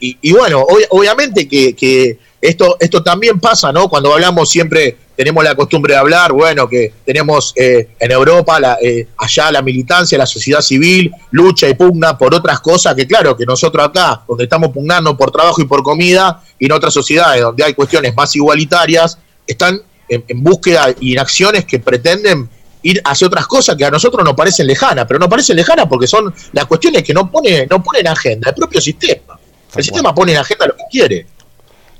Y, 0.00 0.32
bueno, 0.32 0.66
obviamente 0.90 1.46
que, 1.46 2.18
esto, 2.40 2.76
esto 2.80 3.00
también 3.04 3.38
pasa, 3.38 3.70
¿no? 3.70 3.88
Cuando 3.88 4.12
hablamos 4.12 4.50
siempre 4.50 4.96
tenemos 5.14 5.44
la 5.44 5.54
costumbre 5.54 5.94
de 5.94 6.00
hablar, 6.00 6.32
bueno, 6.32 6.68
que 6.68 6.92
tenemos 7.04 7.52
eh, 7.54 7.90
en 8.00 8.10
Europa, 8.10 8.58
eh, 8.82 9.06
allá 9.16 9.52
la 9.52 9.62
militancia, 9.62 10.18
la 10.18 10.26
sociedad 10.26 10.60
civil, 10.60 11.12
lucha 11.30 11.68
y 11.68 11.74
pugna 11.74 12.18
por 12.18 12.34
otras 12.34 12.58
cosas 12.58 12.96
que 12.96 13.06
claro, 13.06 13.36
que 13.36 13.46
nosotros 13.46 13.86
acá, 13.86 14.24
donde 14.26 14.42
estamos 14.42 14.70
pugnando 14.72 15.16
por 15.16 15.30
trabajo 15.30 15.62
y 15.62 15.66
por 15.66 15.84
comida, 15.84 16.42
y 16.58 16.66
en 16.66 16.72
otras 16.72 16.92
sociedades 16.92 17.40
donde 17.40 17.62
hay 17.62 17.74
cuestiones 17.74 18.16
más 18.16 18.34
igualitarias, 18.34 19.16
están 19.46 19.80
en, 20.08 20.24
en 20.26 20.42
búsqueda 20.42 20.92
y 20.98 21.12
en 21.12 21.20
acciones 21.20 21.64
que 21.64 21.78
pretenden 21.78 22.50
ir 22.82 23.00
hacia 23.04 23.26
otras 23.26 23.46
cosas 23.46 23.76
que 23.76 23.84
a 23.84 23.90
nosotros 23.90 24.24
nos 24.24 24.34
parecen 24.34 24.66
lejanas, 24.66 25.06
pero 25.06 25.18
no 25.18 25.28
parecen 25.28 25.56
lejanas 25.56 25.86
porque 25.88 26.06
son 26.06 26.34
las 26.52 26.66
cuestiones 26.66 27.02
que 27.02 27.14
no 27.14 27.30
pone, 27.30 27.66
no 27.70 27.82
pone 27.82 28.00
en 28.00 28.08
agenda 28.08 28.50
el 28.50 28.54
propio 28.54 28.80
sistema. 28.80 29.38
El 29.74 29.84
sistema 29.84 30.14
pone 30.14 30.32
en 30.32 30.38
agenda 30.38 30.66
lo 30.66 30.76
que 30.76 30.84
quiere. 30.90 31.26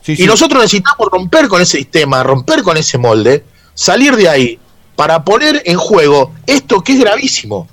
y 0.07 0.27
nosotros 0.27 0.62
necesitamos 0.62 1.09
romper 1.11 1.49
con 1.49 1.62
ese 1.62 1.79
sistema, 1.79 2.23
romper 2.23 2.62
con 2.62 2.77
ese 2.77 2.99
molde, 2.99 3.45
salir 3.75 4.17
de 4.17 4.29
ahí 4.29 4.59
para 4.97 5.25
poner 5.25 5.62
en 5.65 5.79
juego 5.79 6.33
esto 6.47 6.83
que 6.83 6.93
es 6.93 7.01
gravísimo. 7.01 7.69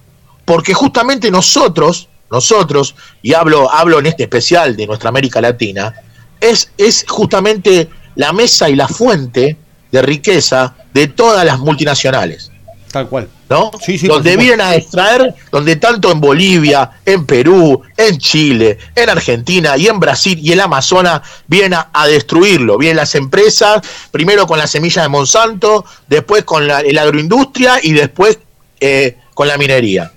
Porque 0.46 0.74
justamente 0.74 1.30
nosotros 1.30 2.10
nosotros, 2.32 2.96
y 3.22 3.34
hablo, 3.34 3.72
hablo 3.72 4.00
en 4.00 4.06
este 4.06 4.24
especial 4.24 4.75
de 4.75 4.88
nuestra 4.88 5.10
América 5.10 5.42
Latina, 5.42 5.94
es, 6.39 6.72
es 6.78 7.06
justamente 7.08 7.89
la 8.16 8.34
mesa 8.34 8.70
y 8.70 8.75
la 8.75 8.88
fuente 8.88 9.58
de 9.92 10.01
riqueza 10.01 10.75
de 10.94 11.08
todas 11.08 11.46
las 11.46 11.60
multinacionales. 11.60 12.51
Tal 12.91 13.08
cual. 13.08 13.29
¿No? 13.50 13.72
Sí, 13.84 13.98
sí, 14.00 14.08
donde 14.08 14.36
vienen 14.36 14.62
a 14.62 14.75
extraer, 14.75 15.36
donde 15.51 15.75
tanto 15.75 16.12
en 16.12 16.19
Bolivia, 16.19 16.89
en 17.05 17.25
Perú, 17.25 17.81
en 17.96 18.17
Chile, 18.17 18.77
en 18.96 19.10
Argentina 19.10 19.77
y 19.77 19.88
en 19.88 20.00
Brasil 20.00 20.39
y 20.41 20.51
el 20.51 20.60
Amazonas 20.60 21.22
vienen 21.48 21.79
a, 21.93 22.08
destruirlo. 22.08 22.77
Vienen 22.77 22.98
las 22.98 23.13
empresas, 23.13 23.81
primero 24.12 24.48
con 24.48 24.58
la 24.58 24.67
semilla 24.67 25.03
de 25.03 25.10
Monsanto, 25.10 25.86
después 26.08 26.43
con 26.43 26.67
la, 26.67 26.77
agroindustria 26.77 27.79
y 27.81 27.93
después 27.93 28.39
eh, 28.79 29.17
con 29.36 29.48
la 29.48 29.58
minería. 29.58 30.12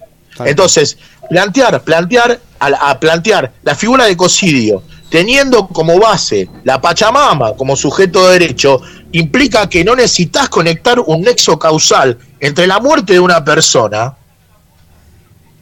Entonces, 0.45 0.97
plantear, 1.29 1.83
plantear, 1.83 2.41
a, 2.59 2.99
plantear 2.99 3.52
la 3.62 3.75
figura 3.75 4.07
de 4.07 4.17
cocidio, 4.17 4.83
teniendo 5.11 5.69
como 5.69 5.99
base 5.99 6.49
la 6.64 6.81
Pachamama 6.81 7.55
como 7.55 7.76
sujeto 7.76 8.26
de 8.26 8.38
derecho, 8.38 8.81
implica 9.12 9.69
que 9.69 9.85
no 9.85 9.95
necesitas 9.95 10.49
conectar 10.49 10.99
un 11.00 11.23
nexo 11.23 11.59
causal 11.59 12.19
entre 12.40 12.66
la 12.66 12.81
muerte 12.81 13.14
de 13.14 13.21
una 13.21 13.45
persona, 13.45 14.14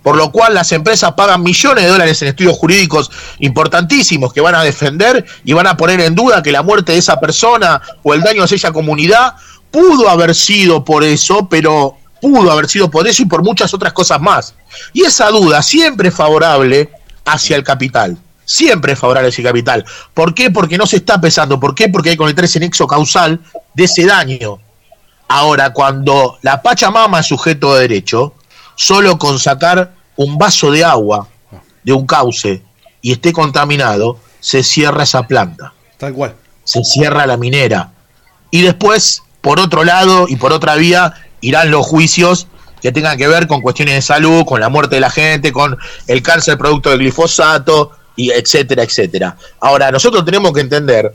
por 0.02 0.16
lo 0.16 0.32
cual 0.32 0.54
las 0.54 0.72
empresas 0.72 1.12
pagan 1.12 1.42
millones 1.42 1.84
de 1.84 1.90
dólares 1.90 2.22
en 2.22 2.28
estudios 2.28 2.56
jurídicos 2.56 3.10
importantísimos 3.40 4.32
que 4.32 4.40
van 4.40 4.54
a 4.54 4.62
defender 4.62 5.24
y 5.44 5.52
van 5.52 5.66
a 5.66 5.76
poner 5.76 6.00
en 6.00 6.14
duda 6.14 6.42
que 6.42 6.52
la 6.52 6.62
muerte 6.62 6.92
de 6.92 6.98
esa 6.98 7.20
persona 7.20 7.80
o 8.02 8.14
el 8.14 8.22
daño 8.22 8.42
a 8.42 8.46
esa 8.46 8.72
comunidad 8.72 9.34
pudo 9.70 10.08
haber 10.08 10.34
sido 10.34 10.84
por 10.84 11.04
eso, 11.04 11.48
pero 11.48 11.96
pudo 12.20 12.50
haber 12.50 12.68
sido 12.68 12.90
por 12.90 13.06
eso 13.06 13.22
y 13.22 13.26
por 13.26 13.42
muchas 13.42 13.74
otras 13.74 13.92
cosas 13.92 14.20
más. 14.20 14.54
Y 14.92 15.04
esa 15.04 15.28
duda 15.28 15.62
siempre 15.62 16.08
es 16.08 16.14
favorable 16.14 16.90
hacia 17.24 17.56
el 17.56 17.64
capital. 17.64 18.16
Siempre 18.50 18.94
es 18.94 18.98
favorable 18.98 19.28
el 19.28 19.44
capital. 19.44 19.84
¿Por 20.12 20.34
qué? 20.34 20.50
Porque 20.50 20.76
no 20.76 20.84
se 20.84 20.96
está 20.96 21.20
pesando. 21.20 21.60
¿Por 21.60 21.72
qué? 21.72 21.88
Porque 21.88 22.08
hay 22.08 22.14
que 22.16 22.18
conectar 22.18 22.44
ese 22.44 22.58
nexo 22.58 22.84
causal 22.84 23.38
de 23.74 23.84
ese 23.84 24.04
daño. 24.04 24.58
Ahora, 25.28 25.72
cuando 25.72 26.36
la 26.42 26.60
Pachamama 26.60 27.20
es 27.20 27.26
sujeto 27.26 27.76
de 27.76 27.82
derecho, 27.82 28.34
solo 28.74 29.16
con 29.18 29.38
sacar 29.38 29.92
un 30.16 30.36
vaso 30.36 30.72
de 30.72 30.82
agua 30.82 31.28
de 31.84 31.92
un 31.92 32.04
cauce 32.08 32.60
y 33.00 33.12
esté 33.12 33.32
contaminado, 33.32 34.18
se 34.40 34.64
cierra 34.64 35.04
esa 35.04 35.28
planta. 35.28 35.72
Tal 35.96 36.12
cual. 36.12 36.34
Se 36.64 36.82
cierra 36.82 37.26
la 37.26 37.36
minera. 37.36 37.92
Y 38.50 38.62
después, 38.62 39.22
por 39.42 39.60
otro 39.60 39.84
lado 39.84 40.26
y 40.28 40.34
por 40.34 40.52
otra 40.52 40.74
vía, 40.74 41.14
irán 41.40 41.70
los 41.70 41.86
juicios 41.86 42.48
que 42.82 42.90
tengan 42.90 43.16
que 43.16 43.28
ver 43.28 43.46
con 43.46 43.60
cuestiones 43.60 43.94
de 43.94 44.02
salud, 44.02 44.44
con 44.44 44.60
la 44.60 44.70
muerte 44.70 44.96
de 44.96 45.02
la 45.02 45.10
gente, 45.10 45.52
con 45.52 45.78
el 46.08 46.20
cáncer 46.20 46.58
producto 46.58 46.90
del 46.90 46.98
glifosato, 46.98 47.92
y 48.20 48.30
etcétera, 48.30 48.82
etcétera. 48.82 49.36
Ahora, 49.60 49.90
nosotros 49.90 50.24
tenemos 50.24 50.52
que 50.52 50.60
entender 50.60 51.12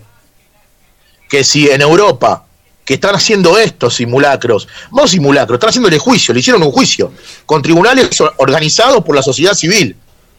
que 1.29 1.43
si 1.43 1.69
en 1.69 1.81
Europa, 1.81 2.45
que 2.83 2.95
están 2.95 3.15
haciendo 3.15 3.57
estos 3.59 3.95
simulacros, 3.95 4.67
no 4.91 5.07
simulacros, 5.07 5.57
están 5.57 5.69
haciendo 5.69 5.89
el 5.89 5.99
juicio, 5.99 6.33
le 6.33 6.39
hicieron 6.39 6.63
un 6.63 6.71
juicio, 6.71 7.11
con 7.45 7.61
tribunales 7.61 8.21
organizados 8.37 9.03
por 9.03 9.15
la 9.15 9.21
sociedad 9.21 9.53
civil, 9.53 9.95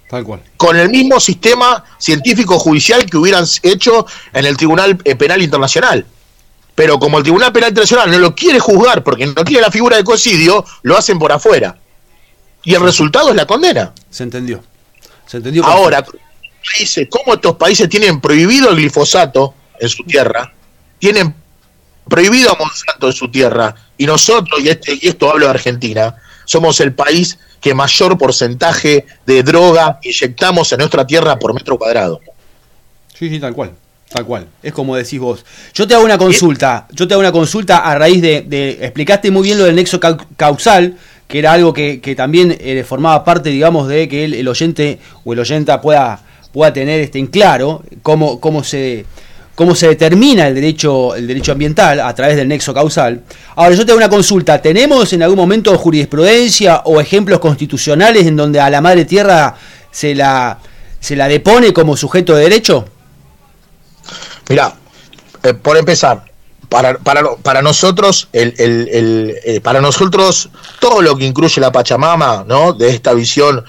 Tal 0.08 0.22
cual. 0.22 0.40
Con 0.56 0.76
el 0.76 0.88
mismo 0.88 1.18
sistema 1.18 1.82
científico 1.98 2.60
judicial 2.60 3.04
que 3.06 3.16
hubieran 3.16 3.44
hecho 3.64 4.06
en 4.32 4.46
el 4.46 4.56
Tribunal 4.56 4.96
Penal 4.96 5.42
Internacional. 5.42 6.06
Pero 6.76 7.00
como 7.00 7.18
el 7.18 7.24
Tribunal 7.24 7.52
Penal 7.52 7.70
Internacional 7.70 8.12
no 8.12 8.18
lo 8.18 8.32
quiere 8.32 8.60
juzgar 8.60 9.02
porque 9.02 9.26
no 9.26 9.44
tiene 9.44 9.62
la 9.62 9.70
figura 9.72 9.96
de 9.96 10.04
cocidio, 10.04 10.64
lo 10.82 10.96
hacen 10.96 11.18
por 11.18 11.32
afuera. 11.32 11.76
Y 12.62 12.74
el 12.74 12.82
resultado 12.82 13.30
es 13.30 13.34
la 13.34 13.46
condena. 13.46 13.92
Se 14.08 14.22
entendió. 14.22 14.62
Se 15.26 15.38
entendió. 15.38 15.64
Ahora, 15.64 16.04
países, 16.72 17.08
¿cómo 17.10 17.34
estos 17.34 17.56
países 17.56 17.88
tienen 17.88 18.20
prohibido 18.20 18.70
el 18.70 18.76
glifosato 18.76 19.54
en 19.78 19.88
su 19.88 20.04
tierra? 20.04 20.52
Tienen 20.98 21.34
prohibido 22.08 22.52
a 22.52 22.58
Monsanto 22.58 23.06
en 23.06 23.12
su 23.12 23.30
tierra. 23.30 23.74
Y 23.96 24.06
nosotros, 24.06 24.60
y, 24.60 24.68
este, 24.68 24.98
y 25.00 25.08
esto 25.08 25.30
hablo 25.30 25.46
de 25.46 25.50
Argentina, 25.50 26.16
somos 26.44 26.80
el 26.80 26.92
país 26.94 27.38
que 27.60 27.74
mayor 27.74 28.16
porcentaje 28.16 29.06
de 29.26 29.42
droga 29.42 29.98
inyectamos 30.02 30.72
en 30.72 30.78
nuestra 30.78 31.06
tierra 31.06 31.38
por 31.38 31.54
metro 31.54 31.78
cuadrado. 31.78 32.20
Sí, 33.18 33.28
sí, 33.28 33.40
tal 33.40 33.54
cual. 33.54 33.72
Tal 34.08 34.24
cual, 34.24 34.46
es 34.62 34.72
como 34.72 34.94
decís 34.94 35.18
vos. 35.18 35.44
Yo 35.74 35.88
te 35.88 35.94
hago 35.94 36.04
una 36.04 36.16
consulta, 36.16 36.86
yo 36.92 37.08
te 37.08 37.14
hago 37.14 37.20
una 37.20 37.32
consulta 37.32 37.78
a 37.78 37.98
raíz 37.98 38.22
de, 38.22 38.78
explicaste 38.80 39.32
muy 39.32 39.42
bien 39.42 39.58
lo 39.58 39.64
del 39.64 39.74
nexo 39.74 39.98
causal, 40.36 40.96
que 41.26 41.40
era 41.40 41.52
algo 41.52 41.72
que, 41.72 42.14
también 42.16 42.56
eh, 42.60 42.84
formaba 42.84 43.24
parte, 43.24 43.50
digamos, 43.50 43.88
de 43.88 44.08
que 44.08 44.24
el, 44.24 44.46
oyente 44.46 45.00
o 45.24 45.32
el 45.32 45.40
oyenta 45.40 45.80
pueda, 45.80 46.20
pueda 46.56 46.72
tener 46.72 47.00
este, 47.00 47.18
en 47.18 47.26
claro 47.26 47.82
cómo, 48.00 48.40
cómo, 48.40 48.64
se, 48.64 49.04
cómo 49.54 49.74
se 49.74 49.88
determina 49.88 50.48
el 50.48 50.54
derecho, 50.54 51.14
el 51.14 51.26
derecho 51.26 51.52
ambiental 51.52 52.00
a 52.00 52.14
través 52.14 52.34
del 52.34 52.48
nexo 52.48 52.72
causal. 52.72 53.24
Ahora, 53.56 53.74
yo 53.74 53.84
te 53.84 53.92
hago 53.92 53.98
una 53.98 54.08
consulta, 54.08 54.62
¿tenemos 54.62 55.12
en 55.12 55.22
algún 55.22 55.36
momento 55.36 55.76
jurisprudencia 55.76 56.80
o 56.86 56.98
ejemplos 56.98 57.40
constitucionales 57.40 58.26
en 58.26 58.36
donde 58.36 58.58
a 58.58 58.70
la 58.70 58.80
madre 58.80 59.04
tierra 59.04 59.54
se 59.90 60.14
la, 60.14 60.58
se 60.98 61.14
la 61.14 61.28
depone 61.28 61.74
como 61.74 61.94
sujeto 61.94 62.34
de 62.34 62.44
derecho? 62.44 62.86
Mira, 64.48 64.74
eh, 65.42 65.52
por 65.52 65.76
empezar, 65.76 66.24
para, 66.70 66.96
para, 66.96 67.36
para 67.36 67.60
nosotros, 67.60 68.28
el, 68.32 68.54
el, 68.56 69.34
eh, 69.44 69.60
para 69.60 69.82
nosotros, 69.82 70.48
todo 70.80 71.02
lo 71.02 71.18
que 71.18 71.26
incluye 71.26 71.60
la 71.60 71.70
Pachamama, 71.70 72.46
¿no? 72.48 72.72
De 72.72 72.88
esta 72.88 73.12
visión 73.12 73.62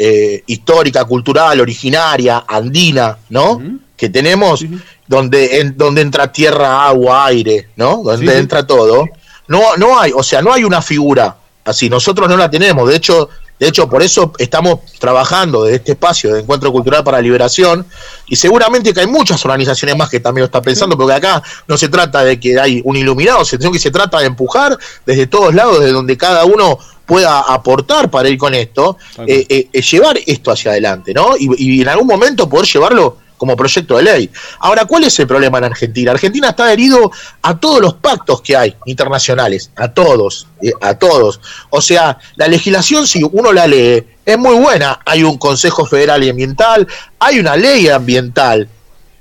eh, 0.00 0.44
histórica, 0.46 1.04
cultural, 1.04 1.60
originaria, 1.60 2.44
andina, 2.46 3.18
¿no? 3.30 3.60
Que 3.96 4.08
tenemos, 4.08 4.64
donde, 5.08 5.58
en, 5.58 5.76
donde 5.76 6.02
entra 6.02 6.30
tierra, 6.30 6.86
agua, 6.86 7.26
aire, 7.26 7.70
¿no? 7.74 8.02
Donde 8.04 8.38
entra 8.38 8.64
todo. 8.64 9.08
No, 9.48 9.76
no 9.76 9.98
hay, 9.98 10.12
o 10.14 10.22
sea, 10.22 10.40
no 10.40 10.52
hay 10.52 10.62
una 10.62 10.80
figura 10.82 11.36
así. 11.64 11.90
Nosotros 11.90 12.28
no 12.28 12.36
la 12.36 12.48
tenemos. 12.48 12.88
De 12.88 12.94
hecho, 12.94 13.28
de 13.58 13.66
hecho, 13.66 13.88
por 13.88 14.02
eso 14.02 14.32
estamos 14.38 14.80
trabajando 15.00 15.64
desde 15.64 15.78
este 15.78 15.92
espacio 15.92 16.32
de 16.32 16.42
Encuentro 16.42 16.70
Cultural 16.70 17.02
para 17.02 17.18
la 17.18 17.22
Liberación 17.22 17.84
y 18.28 18.36
seguramente 18.36 18.94
que 18.94 19.00
hay 19.00 19.08
muchas 19.08 19.44
organizaciones 19.44 19.96
más 19.96 20.08
que 20.08 20.20
también 20.20 20.42
lo 20.42 20.46
están 20.46 20.62
pensando, 20.62 20.96
porque 20.96 21.14
acá 21.14 21.42
no 21.66 21.76
se 21.76 21.88
trata 21.88 22.22
de 22.22 22.38
que 22.38 22.60
hay 22.60 22.80
un 22.84 22.94
iluminado, 22.94 23.44
sino 23.44 23.72
que 23.72 23.80
se 23.80 23.90
trata 23.90 24.20
de 24.20 24.26
empujar 24.26 24.78
desde 25.04 25.26
todos 25.26 25.52
lados, 25.52 25.80
desde 25.80 25.92
donde 25.92 26.16
cada 26.16 26.44
uno 26.44 26.78
pueda 27.08 27.40
aportar 27.40 28.10
para 28.10 28.28
ir 28.28 28.36
con 28.38 28.54
esto, 28.54 28.98
eh, 29.26 29.46
eh, 29.48 29.68
eh, 29.72 29.82
llevar 29.82 30.18
esto 30.26 30.52
hacia 30.52 30.72
adelante, 30.72 31.14
¿no? 31.14 31.36
Y, 31.38 31.48
y 31.56 31.82
en 31.82 31.88
algún 31.88 32.06
momento 32.06 32.48
poder 32.48 32.66
llevarlo 32.66 33.16
como 33.38 33.56
proyecto 33.56 33.96
de 33.96 34.02
ley. 34.02 34.30
Ahora, 34.58 34.84
¿cuál 34.84 35.04
es 35.04 35.18
el 35.18 35.26
problema 35.26 35.58
en 35.58 35.64
Argentina? 35.64 36.10
Argentina 36.10 36.50
está 36.50 36.64
adherido 36.64 37.10
a 37.40 37.58
todos 37.58 37.80
los 37.80 37.94
pactos 37.94 38.42
que 38.42 38.54
hay 38.56 38.76
internacionales, 38.84 39.70
a 39.76 39.88
todos, 39.88 40.48
eh, 40.60 40.72
a 40.80 40.98
todos. 40.98 41.40
O 41.70 41.80
sea, 41.80 42.18
la 42.36 42.48
legislación, 42.48 43.06
si 43.06 43.22
uno 43.22 43.52
la 43.52 43.66
lee, 43.66 44.04
es 44.26 44.38
muy 44.38 44.56
buena. 44.56 45.00
Hay 45.06 45.22
un 45.22 45.38
Consejo 45.38 45.86
Federal 45.86 46.22
y 46.22 46.28
Ambiental, 46.28 46.86
hay 47.18 47.38
una 47.38 47.56
ley 47.56 47.88
ambiental 47.88 48.68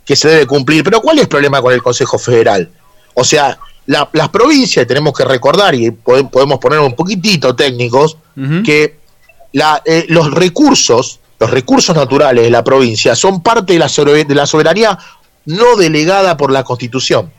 que 0.04 0.16
se 0.16 0.28
debe 0.28 0.46
cumplir, 0.48 0.84
pero 0.84 1.02
¿cuál 1.02 1.18
es 1.18 1.24
el 1.24 1.30
problema 1.30 1.62
con 1.62 1.72
el 1.72 1.84
Consejo 1.84 2.18
Federal? 2.18 2.70
O 3.14 3.24
sea, 3.24 3.58
las 3.88 4.30
provincias, 4.30 4.86
tenemos 4.86 5.14
que 5.14 5.26
recordar, 5.26 5.74
y 5.74 5.92
podemos 5.92 6.60
poner 6.60 6.80
un 6.80 6.94
poquitito 6.94 7.56
técnicos, 7.56 8.18
que 8.64 9.00
la, 9.54 9.82
eh, 9.86 10.06
los 10.10 10.30
recursos 10.32 11.20
los 11.40 11.52
recursos 11.52 11.96
naturales 11.96 12.44
de 12.44 12.50
la 12.50 12.64
provincia 12.64 13.16
son 13.16 13.42
parte 13.42 13.74
de 13.74 13.80
la, 13.80 13.88
de 13.88 14.36
la 14.36 14.46
soberanía 14.46 14.98
no 15.46 15.76
delegada 15.76 16.36
por 16.36 16.52
la 16.52 16.64
Constitución. 16.64 17.32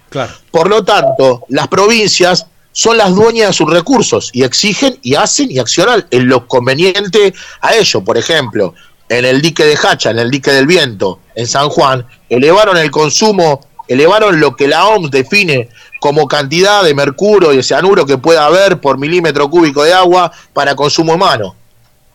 Por 0.50 0.68
lo 0.68 0.84
tanto, 0.84 1.44
las 1.48 1.68
provincias 1.68 2.46
son 2.72 2.96
las 2.96 3.14
dueñas 3.14 3.48
de 3.48 3.52
sus 3.52 3.70
recursos 3.70 4.30
y 4.32 4.44
exigen 4.44 4.98
y 5.02 5.14
hacen 5.14 5.50
y 5.50 5.58
accionan 5.58 6.06
en 6.10 6.28
lo 6.28 6.46
conveniente 6.46 7.34
a 7.60 7.74
ello. 7.74 8.02
Por 8.02 8.16
ejemplo, 8.16 8.74
en 9.08 9.24
el 9.24 9.42
dique 9.42 9.64
de 9.64 9.76
Hacha, 9.76 10.10
en 10.10 10.20
el 10.20 10.30
dique 10.30 10.52
del 10.52 10.66
viento, 10.66 11.20
en 11.34 11.46
San 11.46 11.68
Juan, 11.68 12.06
elevaron 12.30 12.76
el 12.78 12.90
consumo, 12.90 13.60
elevaron 13.88 14.38
lo 14.38 14.54
que 14.54 14.68
la 14.68 14.86
OMS 14.86 15.10
define 15.10 15.68
como 16.00 16.28
cantidad 16.28 16.84
de 16.84 16.94
mercurio 16.94 17.52
y 17.52 17.56
de 17.56 17.62
cianuro 17.62 18.06
que 18.06 18.18
pueda 18.18 18.46
haber 18.46 18.80
por 18.80 18.98
milímetro 18.98 19.50
cúbico 19.50 19.82
de 19.82 19.92
agua 19.92 20.30
para 20.52 20.76
consumo 20.76 21.14
humano. 21.14 21.56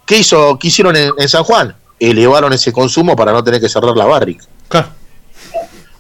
¿Qué, 0.06 0.18
hizo, 0.18 0.58
qué 0.60 0.68
hicieron 0.68 0.96
en, 0.96 1.30
San 1.30 1.44
Juan? 1.44 1.76
Elevaron 2.00 2.54
ese 2.54 2.72
consumo 2.72 3.16
para 3.16 3.32
no 3.32 3.44
tener 3.44 3.60
que 3.60 3.70
cerrar 3.70 3.96
la 3.96 4.06
barrica. 4.06 4.46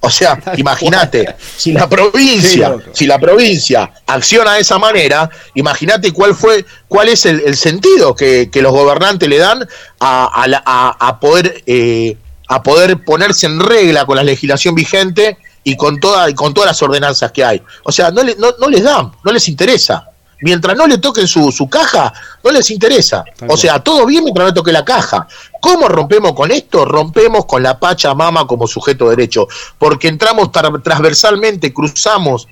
O 0.05 0.09
sea, 0.09 0.37
imagínate, 0.57 1.35
si 1.57 1.71
la 1.71 1.87
provincia, 1.87 2.75
si 2.91 3.05
la 3.05 3.17
provincia 3.17 3.89
acciona 4.05 4.53
de 4.53 4.61
esa 4.61 4.77
manera, 4.77 5.29
imagínate 5.55 6.11
cuál 6.11 6.35
fue, 6.35 6.65
cuál 6.87 7.09
es 7.09 7.25
el, 7.25 7.55
sentido 7.55 8.13
que, 8.13 8.49
los 8.53 8.71
gobernantes 8.73 9.29
le 9.29 9.37
dan 9.37 9.65
a, 9.99 11.17
poder 11.21 11.63
eh, 11.65 12.17
a 12.49 12.61
poder 12.61 13.03
ponerse 13.03 13.45
en 13.45 13.61
regla 13.61 14.05
con 14.05 14.17
la 14.17 14.23
legislación 14.23 14.75
vigente 14.75 15.37
y 15.63 15.75
con 15.75 15.99
toda 15.99 16.29
y 16.29 16.33
con 16.33 16.53
todas 16.53 16.69
las 16.69 16.81
ordenanzas 16.81 17.31
que 17.31 17.43
hay. 17.43 17.61
O 17.83 17.91
sea, 17.91 18.11
no, 18.11 18.23
no, 18.23 18.53
no 18.59 18.69
les 18.69 18.83
dan, 18.83 19.11
no 19.23 19.31
les 19.31 19.47
interesa 19.47 20.09
mientras 20.43 20.75
no 20.75 20.85
le 20.87 20.97
toquen 20.97 21.25
su, 21.25 21.51
su 21.51 21.69
caja, 21.69 22.13
no 22.43 22.51
les 22.51 22.69
interesa. 22.69 23.23
O 23.47 23.55
sea, 23.55 23.79
todo 23.79 24.05
bien 24.05 24.23
mientras 24.23 24.43
no 24.43 24.49
le 24.49 24.53
toque 24.53 24.73
la 24.73 24.83
caja. 24.83 25.25
¿Cómo 25.61 25.87
rompemos 25.87 26.33
con 26.33 26.51
esto? 26.51 26.83
Rompemos 26.83 27.45
con 27.45 27.63
la 27.63 27.79
Pachamama 27.79 28.45
como 28.45 28.67
sujeto 28.67 29.05
de 29.05 29.11
derecho, 29.11 29.47
porque 29.77 30.09
entramos 30.09 30.51
transversalmente, 30.51 31.73
cruzamos 31.73 32.47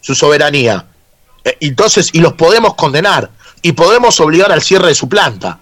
su 0.00 0.14
soberanía. 0.16 0.86
Eh, 1.44 1.56
entonces, 1.60 2.10
y 2.12 2.18
los 2.18 2.32
podemos 2.32 2.74
condenar 2.74 3.30
y 3.62 3.72
podemos 3.72 4.18
obligar 4.18 4.50
al 4.50 4.60
cierre 4.60 4.88
de 4.88 4.94
su 4.96 5.08
planta. 5.08 5.60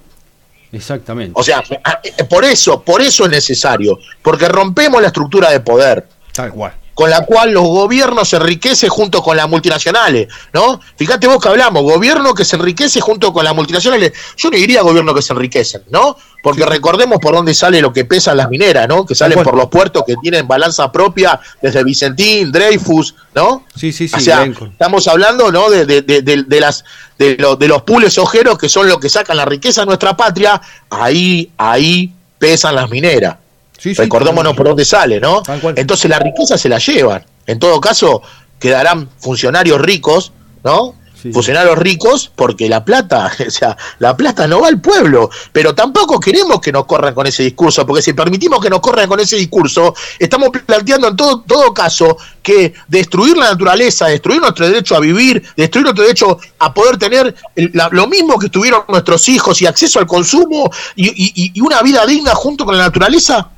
Exactamente. 0.72 1.32
O 1.34 1.42
sea, 1.42 1.62
eh, 2.02 2.24
por 2.24 2.46
eso, 2.46 2.80
por 2.80 3.02
eso 3.02 3.24
es 3.26 3.30
necesario, 3.30 3.98
porque 4.22 4.48
rompemos 4.48 5.02
la 5.02 5.08
estructura 5.08 5.50
de 5.50 5.60
poder. 5.60 6.08
Tal 6.32 6.50
cual 6.50 6.72
con 6.94 7.10
la 7.10 7.24
cual 7.24 7.50
los 7.52 7.64
gobiernos 7.64 8.28
se 8.28 8.36
enriquecen 8.36 8.88
junto 8.88 9.22
con 9.22 9.36
las 9.36 9.48
multinacionales, 9.48 10.28
¿no? 10.52 10.80
Fíjate 10.96 11.26
vos 11.26 11.42
que 11.42 11.48
hablamos, 11.48 11.82
gobierno 11.82 12.34
que 12.34 12.44
se 12.44 12.56
enriquece 12.56 13.00
junto 13.00 13.32
con 13.32 13.44
las 13.44 13.54
multinacionales. 13.54 14.12
Yo 14.36 14.50
no 14.50 14.56
diría 14.56 14.82
gobierno 14.82 15.14
que 15.14 15.22
se 15.22 15.32
enriquecen, 15.32 15.82
¿no? 15.90 16.16
Porque 16.42 16.64
recordemos 16.66 17.18
por 17.20 17.34
dónde 17.34 17.54
sale 17.54 17.80
lo 17.80 17.92
que 17.92 18.04
pesan 18.04 18.36
las 18.36 18.48
mineras, 18.48 18.86
¿no? 18.86 19.06
Que 19.06 19.14
salen 19.14 19.42
por 19.42 19.56
los 19.56 19.68
puertos 19.68 20.04
que 20.06 20.14
tienen 20.16 20.46
balanza 20.46 20.92
propia 20.92 21.40
desde 21.60 21.82
Vicentín, 21.82 22.52
Dreyfus, 22.52 23.14
¿no? 23.34 23.64
Sí, 23.74 23.92
sí, 23.92 24.08
sí. 24.08 24.14
O 24.14 24.20
sea, 24.20 24.44
estamos 24.44 25.08
hablando, 25.08 25.50
¿no? 25.50 25.70
De, 25.70 25.86
de, 25.86 26.02
de, 26.02 26.22
de 26.22 26.60
las 26.60 26.84
de, 27.18 27.36
de 27.58 27.68
los 27.68 27.82
pules 27.82 28.18
ojeros 28.18 28.58
que 28.58 28.68
son 28.68 28.88
los 28.88 28.98
que 28.98 29.08
sacan 29.08 29.36
la 29.36 29.44
riqueza 29.44 29.82
de 29.82 29.86
nuestra 29.86 30.16
patria. 30.16 30.60
Ahí, 30.90 31.50
ahí 31.56 32.12
pesan 32.38 32.74
las 32.74 32.90
mineras. 32.90 33.36
Recordémonos 33.82 34.54
por 34.54 34.68
dónde 34.68 34.84
sale, 34.84 35.20
¿no? 35.20 35.42
Entonces 35.76 36.08
la 36.10 36.18
riqueza 36.18 36.56
se 36.56 36.68
la 36.68 36.78
llevan. 36.78 37.24
En 37.46 37.58
todo 37.58 37.80
caso, 37.80 38.22
quedarán 38.58 39.08
funcionarios 39.18 39.80
ricos, 39.80 40.32
¿no? 40.62 40.94
Funcionarios 41.32 41.78
ricos 41.78 42.30
porque 42.34 42.68
la 42.68 42.84
plata, 42.84 43.32
o 43.46 43.50
sea, 43.50 43.76
la 43.98 44.16
plata 44.16 44.46
no 44.46 44.60
va 44.60 44.68
al 44.68 44.80
pueblo, 44.80 45.30
pero 45.52 45.74
tampoco 45.74 46.20
queremos 46.20 46.60
que 46.60 46.70
nos 46.70 46.84
corran 46.84 47.14
con 47.14 47.26
ese 47.26 47.42
discurso, 47.42 47.86
porque 47.86 48.02
si 48.02 48.12
permitimos 48.12 48.60
que 48.60 48.68
nos 48.68 48.80
corran 48.80 49.08
con 49.08 49.20
ese 49.20 49.36
discurso, 49.36 49.94
estamos 50.18 50.50
planteando 50.66 51.08
en 51.08 51.16
todo, 51.16 51.40
todo 51.40 51.72
caso 51.72 52.18
que 52.42 52.74
destruir 52.88 53.38
la 53.38 53.50
naturaleza, 53.50 54.06
destruir 54.06 54.40
nuestro 54.40 54.66
derecho 54.66 54.96
a 54.96 55.00
vivir, 55.00 55.42
destruir 55.56 55.84
nuestro 55.84 56.04
derecho 56.04 56.38
a 56.58 56.74
poder 56.74 56.98
tener 56.98 57.34
lo 57.54 58.06
mismo 58.06 58.38
que 58.38 58.50
tuvieron 58.50 58.82
nuestros 58.88 59.26
hijos 59.30 59.62
y 59.62 59.66
acceso 59.66 59.98
al 59.98 60.06
consumo 60.06 60.70
y 60.94 61.58
una 61.60 61.80
vida 61.80 62.04
digna 62.04 62.34
junto 62.34 62.66
con 62.66 62.76
la 62.76 62.84
naturaleza, 62.84 63.50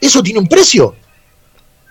eso 0.00 0.22
tiene 0.22 0.38
un 0.38 0.46
precio. 0.46 0.94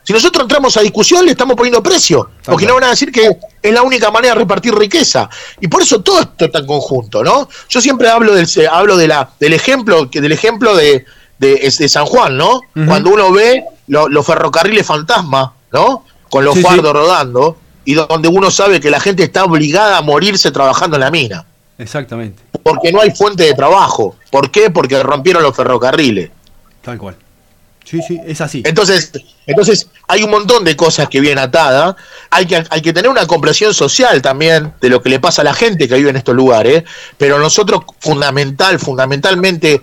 Si 0.05 0.13
nosotros 0.13 0.43
entramos 0.43 0.77
a 0.77 0.81
discusión, 0.81 1.25
le 1.25 1.31
estamos 1.31 1.55
poniendo 1.55 1.81
precio, 1.81 2.29
porque 2.43 2.67
no 2.67 2.75
van 2.75 2.83
a 2.83 2.89
decir 2.91 3.11
que 3.11 3.37
es 3.59 3.73
la 3.73 3.81
única 3.81 4.11
manera 4.11 4.35
de 4.35 4.39
repartir 4.41 4.75
riqueza. 4.75 5.27
Y 5.59 5.67
por 5.67 5.81
eso 5.81 6.01
todo 6.01 6.19
esto 6.19 6.45
está 6.45 6.59
en 6.59 6.67
conjunto, 6.67 7.23
¿no? 7.23 7.49
Yo 7.69 7.81
siempre 7.81 8.07
hablo 8.07 8.35
del, 8.35 8.47
hablo 8.71 8.97
de 8.97 9.07
la, 9.07 9.31
del 9.39 9.53
ejemplo, 9.53 10.05
del 10.05 10.31
ejemplo 10.31 10.75
de, 10.75 11.05
de, 11.39 11.89
San 11.89 12.05
Juan, 12.05 12.37
¿no? 12.37 12.61
Cuando 12.85 13.09
uno 13.09 13.31
ve 13.31 13.65
los 13.87 14.23
ferrocarriles 14.23 14.85
fantasma, 14.85 15.55
¿no? 15.73 16.05
Con 16.29 16.45
los 16.45 16.59
fardos 16.59 16.93
rodando, 16.93 17.57
y 17.83 17.95
donde 17.95 18.27
uno 18.27 18.51
sabe 18.51 18.79
que 18.79 18.91
la 18.91 18.99
gente 18.99 19.23
está 19.23 19.43
obligada 19.43 19.97
a 19.97 20.01
morirse 20.03 20.51
trabajando 20.51 20.97
en 20.97 21.01
la 21.01 21.09
mina. 21.09 21.45
Exactamente. 21.79 22.43
Porque 22.61 22.91
no 22.91 23.01
hay 23.01 23.09
fuente 23.09 23.43
de 23.43 23.53
trabajo. 23.55 24.15
¿Por 24.29 24.51
qué? 24.51 24.69
Porque 24.69 25.01
rompieron 25.01 25.41
los 25.41 25.55
ferrocarriles. 25.55 26.29
Tal 26.83 26.99
cual. 26.99 27.15
Sí, 27.85 28.01
sí, 28.01 28.19
es 28.25 28.41
así. 28.41 28.63
Entonces, 28.65 29.11
entonces 29.45 29.87
hay 30.07 30.23
un 30.23 30.31
montón 30.31 30.63
de 30.63 30.75
cosas 30.75 31.07
que 31.07 31.19
vienen 31.19 31.37
atadas. 31.37 31.95
Hay 32.31 32.47
que, 32.47 32.63
hay 32.67 32.81
que 32.81 32.91
tener 32.93 33.11
una 33.11 33.27
comprensión 33.27 33.75
social 33.75 34.23
también 34.23 34.73
de 34.81 34.89
lo 34.89 35.03
que 35.03 35.09
le 35.09 35.19
pasa 35.19 35.43
a 35.43 35.45
la 35.45 35.53
gente 35.53 35.87
que 35.87 35.93
vive 35.93 36.09
en 36.09 36.15
estos 36.15 36.35
lugares. 36.35 36.83
Pero 37.19 37.37
nosotros, 37.37 37.83
fundamental, 37.99 38.79
fundamentalmente, 38.79 39.81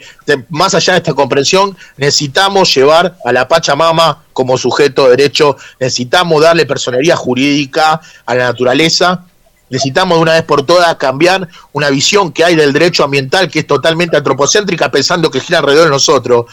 más 0.48 0.74
allá 0.74 0.94
de 0.94 0.98
esta 0.98 1.14
comprensión, 1.14 1.76
necesitamos 1.96 2.74
llevar 2.74 3.16
a 3.24 3.32
la 3.32 3.46
Pachamama 3.46 4.24
como 4.32 4.58
sujeto 4.58 5.04
de 5.04 5.10
derecho. 5.10 5.56
Necesitamos 5.78 6.42
darle 6.42 6.66
personería 6.66 7.14
jurídica 7.14 8.00
a 8.26 8.34
la 8.34 8.44
naturaleza 8.46 9.26
necesitamos 9.70 10.18
de 10.18 10.22
una 10.22 10.32
vez 10.34 10.42
por 10.42 10.66
todas 10.66 10.94
cambiar 10.96 11.48
una 11.72 11.88
visión 11.88 12.30
que 12.30 12.44
hay 12.44 12.54
del 12.54 12.74
derecho 12.74 13.04
ambiental 13.04 13.50
que 13.50 13.60
es 13.60 13.66
totalmente 13.66 14.18
antropocéntrica 14.18 14.90
pensando 14.90 15.30
que 15.30 15.40
gira 15.40 15.60
alrededor 15.60 15.84
de 15.84 15.90
nosotros 15.90 16.44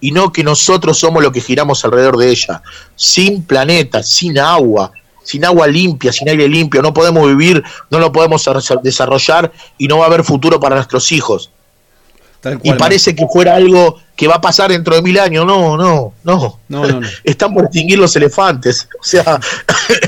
y 0.00 0.12
no 0.12 0.32
que 0.32 0.44
nosotros 0.44 0.98
somos 0.98 1.22
los 1.22 1.32
que 1.32 1.40
giramos 1.40 1.84
alrededor 1.84 2.16
de 2.16 2.30
ella. 2.30 2.62
Sin 2.94 3.42
planeta, 3.42 4.02
sin 4.02 4.38
agua, 4.38 4.92
sin 5.22 5.44
agua 5.44 5.66
limpia, 5.66 6.12
sin 6.12 6.28
aire 6.28 6.48
limpio, 6.48 6.82
no 6.82 6.92
podemos 6.94 7.26
vivir, 7.26 7.62
no 7.90 7.98
lo 7.98 8.12
podemos 8.12 8.48
desarrollar 8.82 9.52
y 9.78 9.88
no 9.88 9.98
va 9.98 10.04
a 10.04 10.06
haber 10.08 10.24
futuro 10.24 10.60
para 10.60 10.76
nuestros 10.76 11.10
hijos. 11.12 11.50
y 12.62 12.72
parece 12.74 13.14
que 13.14 13.26
fuera 13.26 13.56
algo 13.56 13.98
que 14.14 14.28
va 14.28 14.36
a 14.36 14.40
pasar 14.40 14.70
dentro 14.70 14.94
de 14.94 15.02
mil 15.02 15.18
años. 15.18 15.44
No, 15.44 15.76
no, 15.76 16.14
no. 16.22 16.58
no, 16.68 16.86
no, 16.86 17.00
Están 17.24 17.52
por 17.54 17.64
extinguir 17.64 17.98
los 17.98 18.14
elefantes. 18.14 18.88
O 19.00 19.04
sea, 19.04 19.40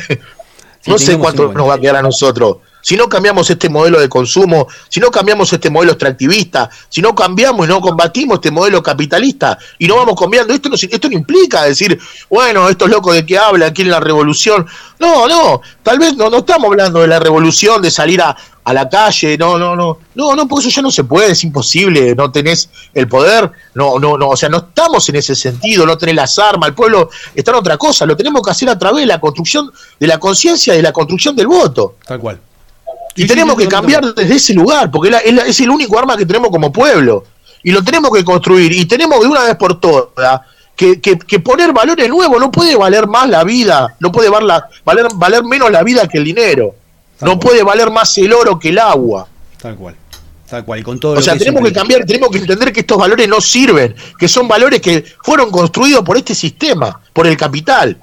no 0.87 0.98
sé 0.98 1.18
cuánto 1.18 1.53
nos 1.53 1.68
va 1.68 1.74
a 1.74 1.79
quedar 1.79 1.96
a 1.96 2.03
nosotros 2.03 2.59
si 2.81 2.97
no 2.97 3.09
cambiamos 3.09 3.49
este 3.51 3.69
modelo 3.69 4.01
de 4.01 4.09
consumo, 4.09 4.67
si 4.88 5.01
no 5.01 5.11
cambiamos 5.11 5.53
este 5.53 5.71
modelo 5.71 5.93
extractivista, 5.93 6.71
si 6.88 7.03
no 7.03 7.14
cambiamos 7.14 7.67
y 7.67 7.69
no 7.69 7.81
combatimos 7.81 8.37
este 8.37 8.51
modelo 8.51 8.83
capitalista 8.83 9.59
y 9.79 9.87
no 9.87 9.97
vamos 9.97 10.19
cambiando, 10.19 10.55
esto 10.55 10.69
no, 10.69 10.77
esto 10.77 11.09
no 11.09 11.14
implica 11.14 11.64
decir, 11.64 11.99
bueno, 12.29 12.69
estos 12.69 12.88
locos 12.88 13.14
de 13.14 13.27
qué 13.27 13.38
hablan, 13.38 13.73
quieren 13.73 13.93
la 13.93 14.01
revolución. 14.01 14.67
No, 14.99 15.29
no, 15.29 15.61
tal 15.83 15.99
vez 15.99 16.17
no, 16.17 16.31
no 16.31 16.38
estamos 16.38 16.67
hablando 16.67 17.01
de 17.01 17.09
la 17.09 17.21
revolución, 17.21 17.81
de 17.81 17.91
salir 17.91 18.21
a, 18.21 18.37
a 18.64 18.73
la 18.75 18.88
calle, 18.88 19.38
no, 19.38 19.59
no, 19.59 19.75
no, 19.75 19.99
no, 20.14 20.37
no, 20.37 20.47
porque 20.47 20.69
eso 20.69 20.77
ya 20.77 20.83
no 20.83 20.91
se 20.91 21.05
puede, 21.05 21.33
es 21.33 21.43
imposible, 21.45 22.14
no 22.14 22.31
tenés 22.31 22.69
el 22.93 23.09
poder, 23.09 23.51
no, 23.75 23.99
no, 23.99 24.19
no, 24.19 24.29
o 24.29 24.37
sea, 24.37 24.49
no 24.49 24.59
estamos 24.59 25.09
en 25.09 25.17
ese 25.17 25.35
sentido, 25.35 25.87
no 25.87 25.97
tenés 25.97 26.17
las 26.17 26.38
armas, 26.38 26.69
el 26.69 26.75
pueblo 26.75 27.09
está 27.35 27.53
en 27.53 27.57
otra 27.57 27.79
cosa, 27.79 28.05
lo 28.05 28.17
tenemos 28.17 28.43
que 28.43 28.51
hacer 28.51 28.69
a 28.69 28.79
través 28.79 29.01
de 29.01 29.07
la 29.07 29.21
construcción 29.21 29.71
de 29.99 30.07
la 30.07 30.19
conciencia 30.19 30.75
y 30.75 30.79
de 30.79 30.83
la 30.83 30.93
construcción 30.93 31.35
del 31.35 31.47
voto. 31.47 31.97
Tal 32.07 32.21
cual. 32.21 32.41
Y 33.14 33.27
tenemos 33.27 33.57
que 33.57 33.66
cambiar 33.66 34.14
desde 34.14 34.35
ese 34.35 34.55
lugar, 34.55 34.90
porque 34.90 35.14
es, 35.47 35.61
el 35.61 35.71
único 35.71 35.99
arma 35.99 36.16
que 36.16 36.25
tenemos 36.25 36.51
como 36.51 36.73
pueblo. 36.73 37.25
Y 37.62 37.73
lo 37.73 37.83
tenemos 37.83 38.11
que 38.12 38.25
construir. 38.25 38.73
Y 38.73 38.85
tenemos 38.85 39.21
de 39.21 39.27
una 39.27 39.42
vez 39.42 39.57
por 39.57 39.81
todas 39.81 40.40
que, 40.77 41.01
que, 41.01 41.40
poner 41.40 41.73
valores 41.73 42.09
nuevos. 42.09 42.40
No 42.40 42.51
puede 42.51 42.77
valer 42.77 43.09
más 43.09 43.29
la 43.29 43.42
vida, 43.42 43.97
no 43.99 44.12
puede 44.12 44.29
valer, 44.29 45.09
valer 45.14 45.44
menos 45.44 45.71
la 45.71 45.83
vida 45.83 46.07
que 46.07 46.18
el 46.18 46.25
dinero. 46.25 46.75
no 47.21 47.38
puede 47.40 47.64
valer 47.64 47.90
más 47.90 48.16
el 48.18 48.33
oro 48.33 48.59
que 48.59 48.68
el 48.68 48.79
agua. 48.79 49.27
Tal 49.61 49.75
cual. 49.77 49.97
Tal 50.49 50.64
cual, 50.64 50.81
y 50.81 50.83
con 50.83 50.99
todo 50.99 51.18
o 51.18 51.21
sea, 51.21 51.37
tenemos 51.37 51.62
que 51.62 51.75
cambiar, 51.75 52.07
tenemos 52.07 52.31
que 52.31 52.38
entender 52.38 52.73
que 52.73 52.81
estos 52.81 52.97
valores 52.97 53.29
no 53.29 53.38
sirven, 53.38 53.94
que 54.18 54.29
son 54.29 54.49
valores 54.49 54.81
que 54.81 55.05
fueron 55.23 55.51
construidos 55.51 56.03
por 56.03 56.16
este 56.16 56.35
sistema, 56.35 56.99
por 57.12 57.27
el 57.27 57.37
capital. 57.37 57.99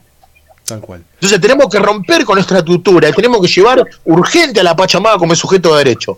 Tal 0.65 0.81
cual. 0.81 1.03
Entonces 1.13 1.39
tenemos 1.39 1.67
que 1.69 1.79
romper 1.79 2.25
con 2.25 2.35
nuestra 2.35 2.59
estructura 2.59 3.09
y 3.09 3.13
tenemos 3.13 3.39
que 3.41 3.47
llevar 3.47 3.85
urgente 4.05 4.59
a 4.59 4.63
la 4.63 4.75
Pachamama 4.75 5.17
como 5.17 5.35
sujeto 5.35 5.71
de 5.73 5.83
derecho. 5.83 6.17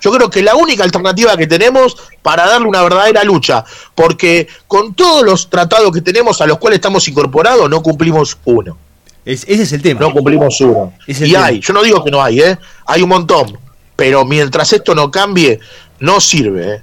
Yo 0.00 0.12
creo 0.12 0.28
que 0.28 0.42
la 0.42 0.54
única 0.54 0.84
alternativa 0.84 1.36
que 1.36 1.46
tenemos 1.46 1.96
para 2.22 2.46
darle 2.46 2.68
una 2.68 2.82
verdadera 2.82 3.24
lucha, 3.24 3.64
porque 3.94 4.46
con 4.66 4.94
todos 4.94 5.24
los 5.24 5.48
tratados 5.48 5.90
que 5.92 6.00
tenemos 6.00 6.40
a 6.40 6.46
los 6.46 6.58
cuales 6.58 6.78
estamos 6.78 7.06
incorporados, 7.08 7.68
no 7.70 7.82
cumplimos 7.82 8.36
uno. 8.44 8.76
ese 9.24 9.52
es 9.52 9.72
el 9.72 9.82
tema. 9.82 10.00
No 10.00 10.12
cumplimos 10.12 10.60
uno. 10.60 10.92
y 11.06 11.34
hay, 11.34 11.60
yo 11.60 11.72
no 11.72 11.82
digo 11.82 12.04
que 12.04 12.10
no 12.10 12.22
hay, 12.22 12.40
¿eh? 12.40 12.58
hay 12.86 13.02
un 13.02 13.08
montón, 13.08 13.58
pero 13.94 14.24
mientras 14.24 14.72
esto 14.72 14.94
no 14.94 15.10
cambie, 15.10 15.60
no 16.00 16.20
sirve. 16.20 16.74
¿eh? 16.74 16.82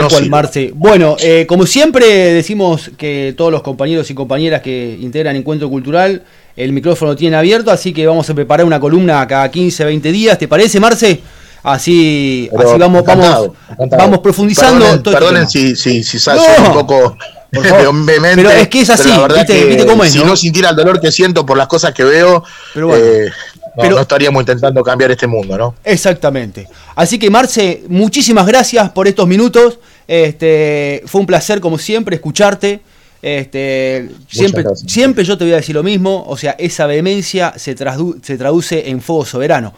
Tal 0.00 0.08
cual, 0.08 0.30
Marce. 0.30 0.72
Bueno, 0.74 1.16
eh, 1.20 1.46
como 1.48 1.66
siempre 1.66 2.06
decimos 2.06 2.90
que 2.96 3.34
todos 3.36 3.50
los 3.50 3.62
compañeros 3.62 4.10
y 4.10 4.14
compañeras 4.14 4.62
que 4.62 4.98
integran 5.00 5.36
Encuentro 5.36 5.68
Cultural, 5.68 6.22
el 6.56 6.72
micrófono 6.72 7.16
tiene 7.16 7.36
abierto, 7.36 7.70
así 7.70 7.92
que 7.92 8.06
vamos 8.06 8.28
a 8.30 8.34
preparar 8.34 8.66
una 8.66 8.80
columna 8.80 9.26
cada 9.26 9.50
15, 9.50 9.84
20 9.84 10.12
días. 10.12 10.38
¿Te 10.38 10.48
parece, 10.48 10.80
Marce? 10.80 11.20
Así, 11.62 12.48
así 12.56 12.78
vamos, 12.78 13.04
vamos, 13.04 13.50
vamos 13.90 14.18
profundizando. 14.20 15.02
Perdonen, 15.02 15.48
si, 15.48 15.74
si, 15.74 16.04
si 16.04 16.18
un 16.30 16.72
poco 16.72 17.16
pero 17.50 18.50
es 18.50 18.68
que 18.68 18.80
es 18.80 18.90
así, 18.90 19.10
¿viste, 19.34 19.86
cómo 19.86 20.04
es, 20.04 20.12
si 20.12 20.22
¿no? 20.22 20.36
sintiera 20.36 20.70
el 20.70 20.76
dolor 20.76 21.00
que 21.00 21.12
siento 21.12 21.46
por 21.46 21.56
las 21.56 21.68
cosas 21.68 21.94
que 21.94 22.04
veo, 22.04 22.44
pero 22.74 22.96
eh, 22.96 23.30
no, 23.76 24.00
estaríamos 24.00 24.42
intentando 24.42 24.82
cambiar 24.82 25.10
este 25.10 25.26
mundo, 25.26 25.56
¿no? 25.56 25.74
Exactamente. 25.84 26.68
Así 26.94 27.18
que, 27.18 27.30
Marce, 27.30 27.82
muchísimas 27.88 28.46
gracias 28.46 28.90
por 28.90 29.06
estos 29.06 29.28
minutos. 29.28 29.78
Este, 30.08 31.02
fue 31.06 31.20
un 31.20 31.26
placer, 31.26 31.60
como 31.60 31.78
siempre, 31.78 32.16
escucharte. 32.16 32.80
Este, 33.22 34.08
siempre, 34.28 34.64
siempre 34.86 35.24
yo 35.24 35.36
te 35.36 35.44
voy 35.44 35.52
a 35.52 35.56
decir 35.56 35.74
lo 35.74 35.82
mismo, 35.82 36.24
o 36.28 36.36
sea, 36.36 36.54
esa 36.58 36.86
vehemencia 36.86 37.54
se, 37.56 37.74
se 38.22 38.38
traduce 38.38 38.88
en 38.88 39.00
fuego 39.00 39.24
soberano. 39.24 39.74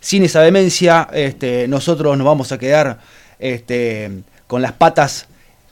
Sin 0.00 0.24
esa 0.24 0.40
vehemencia, 0.40 1.08
este, 1.12 1.66
nosotros 1.68 2.16
nos 2.16 2.26
vamos 2.26 2.52
a 2.52 2.58
quedar 2.58 3.00
este, 3.38 4.10
con 4.46 4.62
las 4.62 4.72
patas 4.72 5.26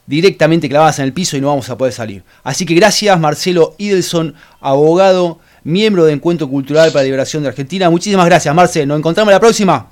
directamente 0.07 0.69
clavadas 0.69 0.99
en 0.99 1.05
el 1.05 1.13
piso 1.13 1.37
y 1.37 1.41
no 1.41 1.49
vamos 1.49 1.71
a 1.71 1.79
poder 1.79 1.93
salir. 1.93 2.25
Así 2.43 2.67
que 2.67 2.75
gracias 2.75 3.19
Marcelo 3.21 3.75
Idelson, 3.79 4.35
abogado, 4.61 5.39
miembro 5.65 6.05
de 6.05 6.13
Encuentro 6.13 6.49
Cultural 6.49 6.91
para 6.91 7.01
la 7.01 7.05
Liberación 7.05 7.43
de 7.43 7.49
Argentina. 7.51 7.91
Muchísimas 7.91 8.27
gracias 8.27 8.55
Marcelo, 8.55 8.87
nos 8.87 8.99
encontramos 8.99 9.33
la 9.33 9.41
próxima. 9.41 9.87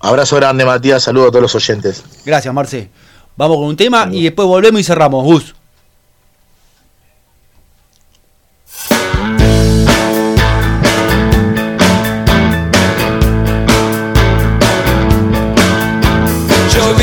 Abrazo 0.00 0.36
grande 0.36 0.64
Matías, 0.64 1.02
saludo 1.02 1.28
a 1.28 1.30
todos 1.30 1.42
los 1.42 1.54
oyentes. 1.54 2.02
Gracias 2.24 2.52
Marce. 2.54 2.88
Vamos 3.36 3.56
con 3.58 3.66
un 3.66 3.76
tema 3.76 4.08
y 4.10 4.24
después 4.24 4.46
volvemos 4.46 4.80
y 4.80 4.84
cerramos. 4.84 5.24
Gus. 5.24 5.54
Yo 16.74 16.94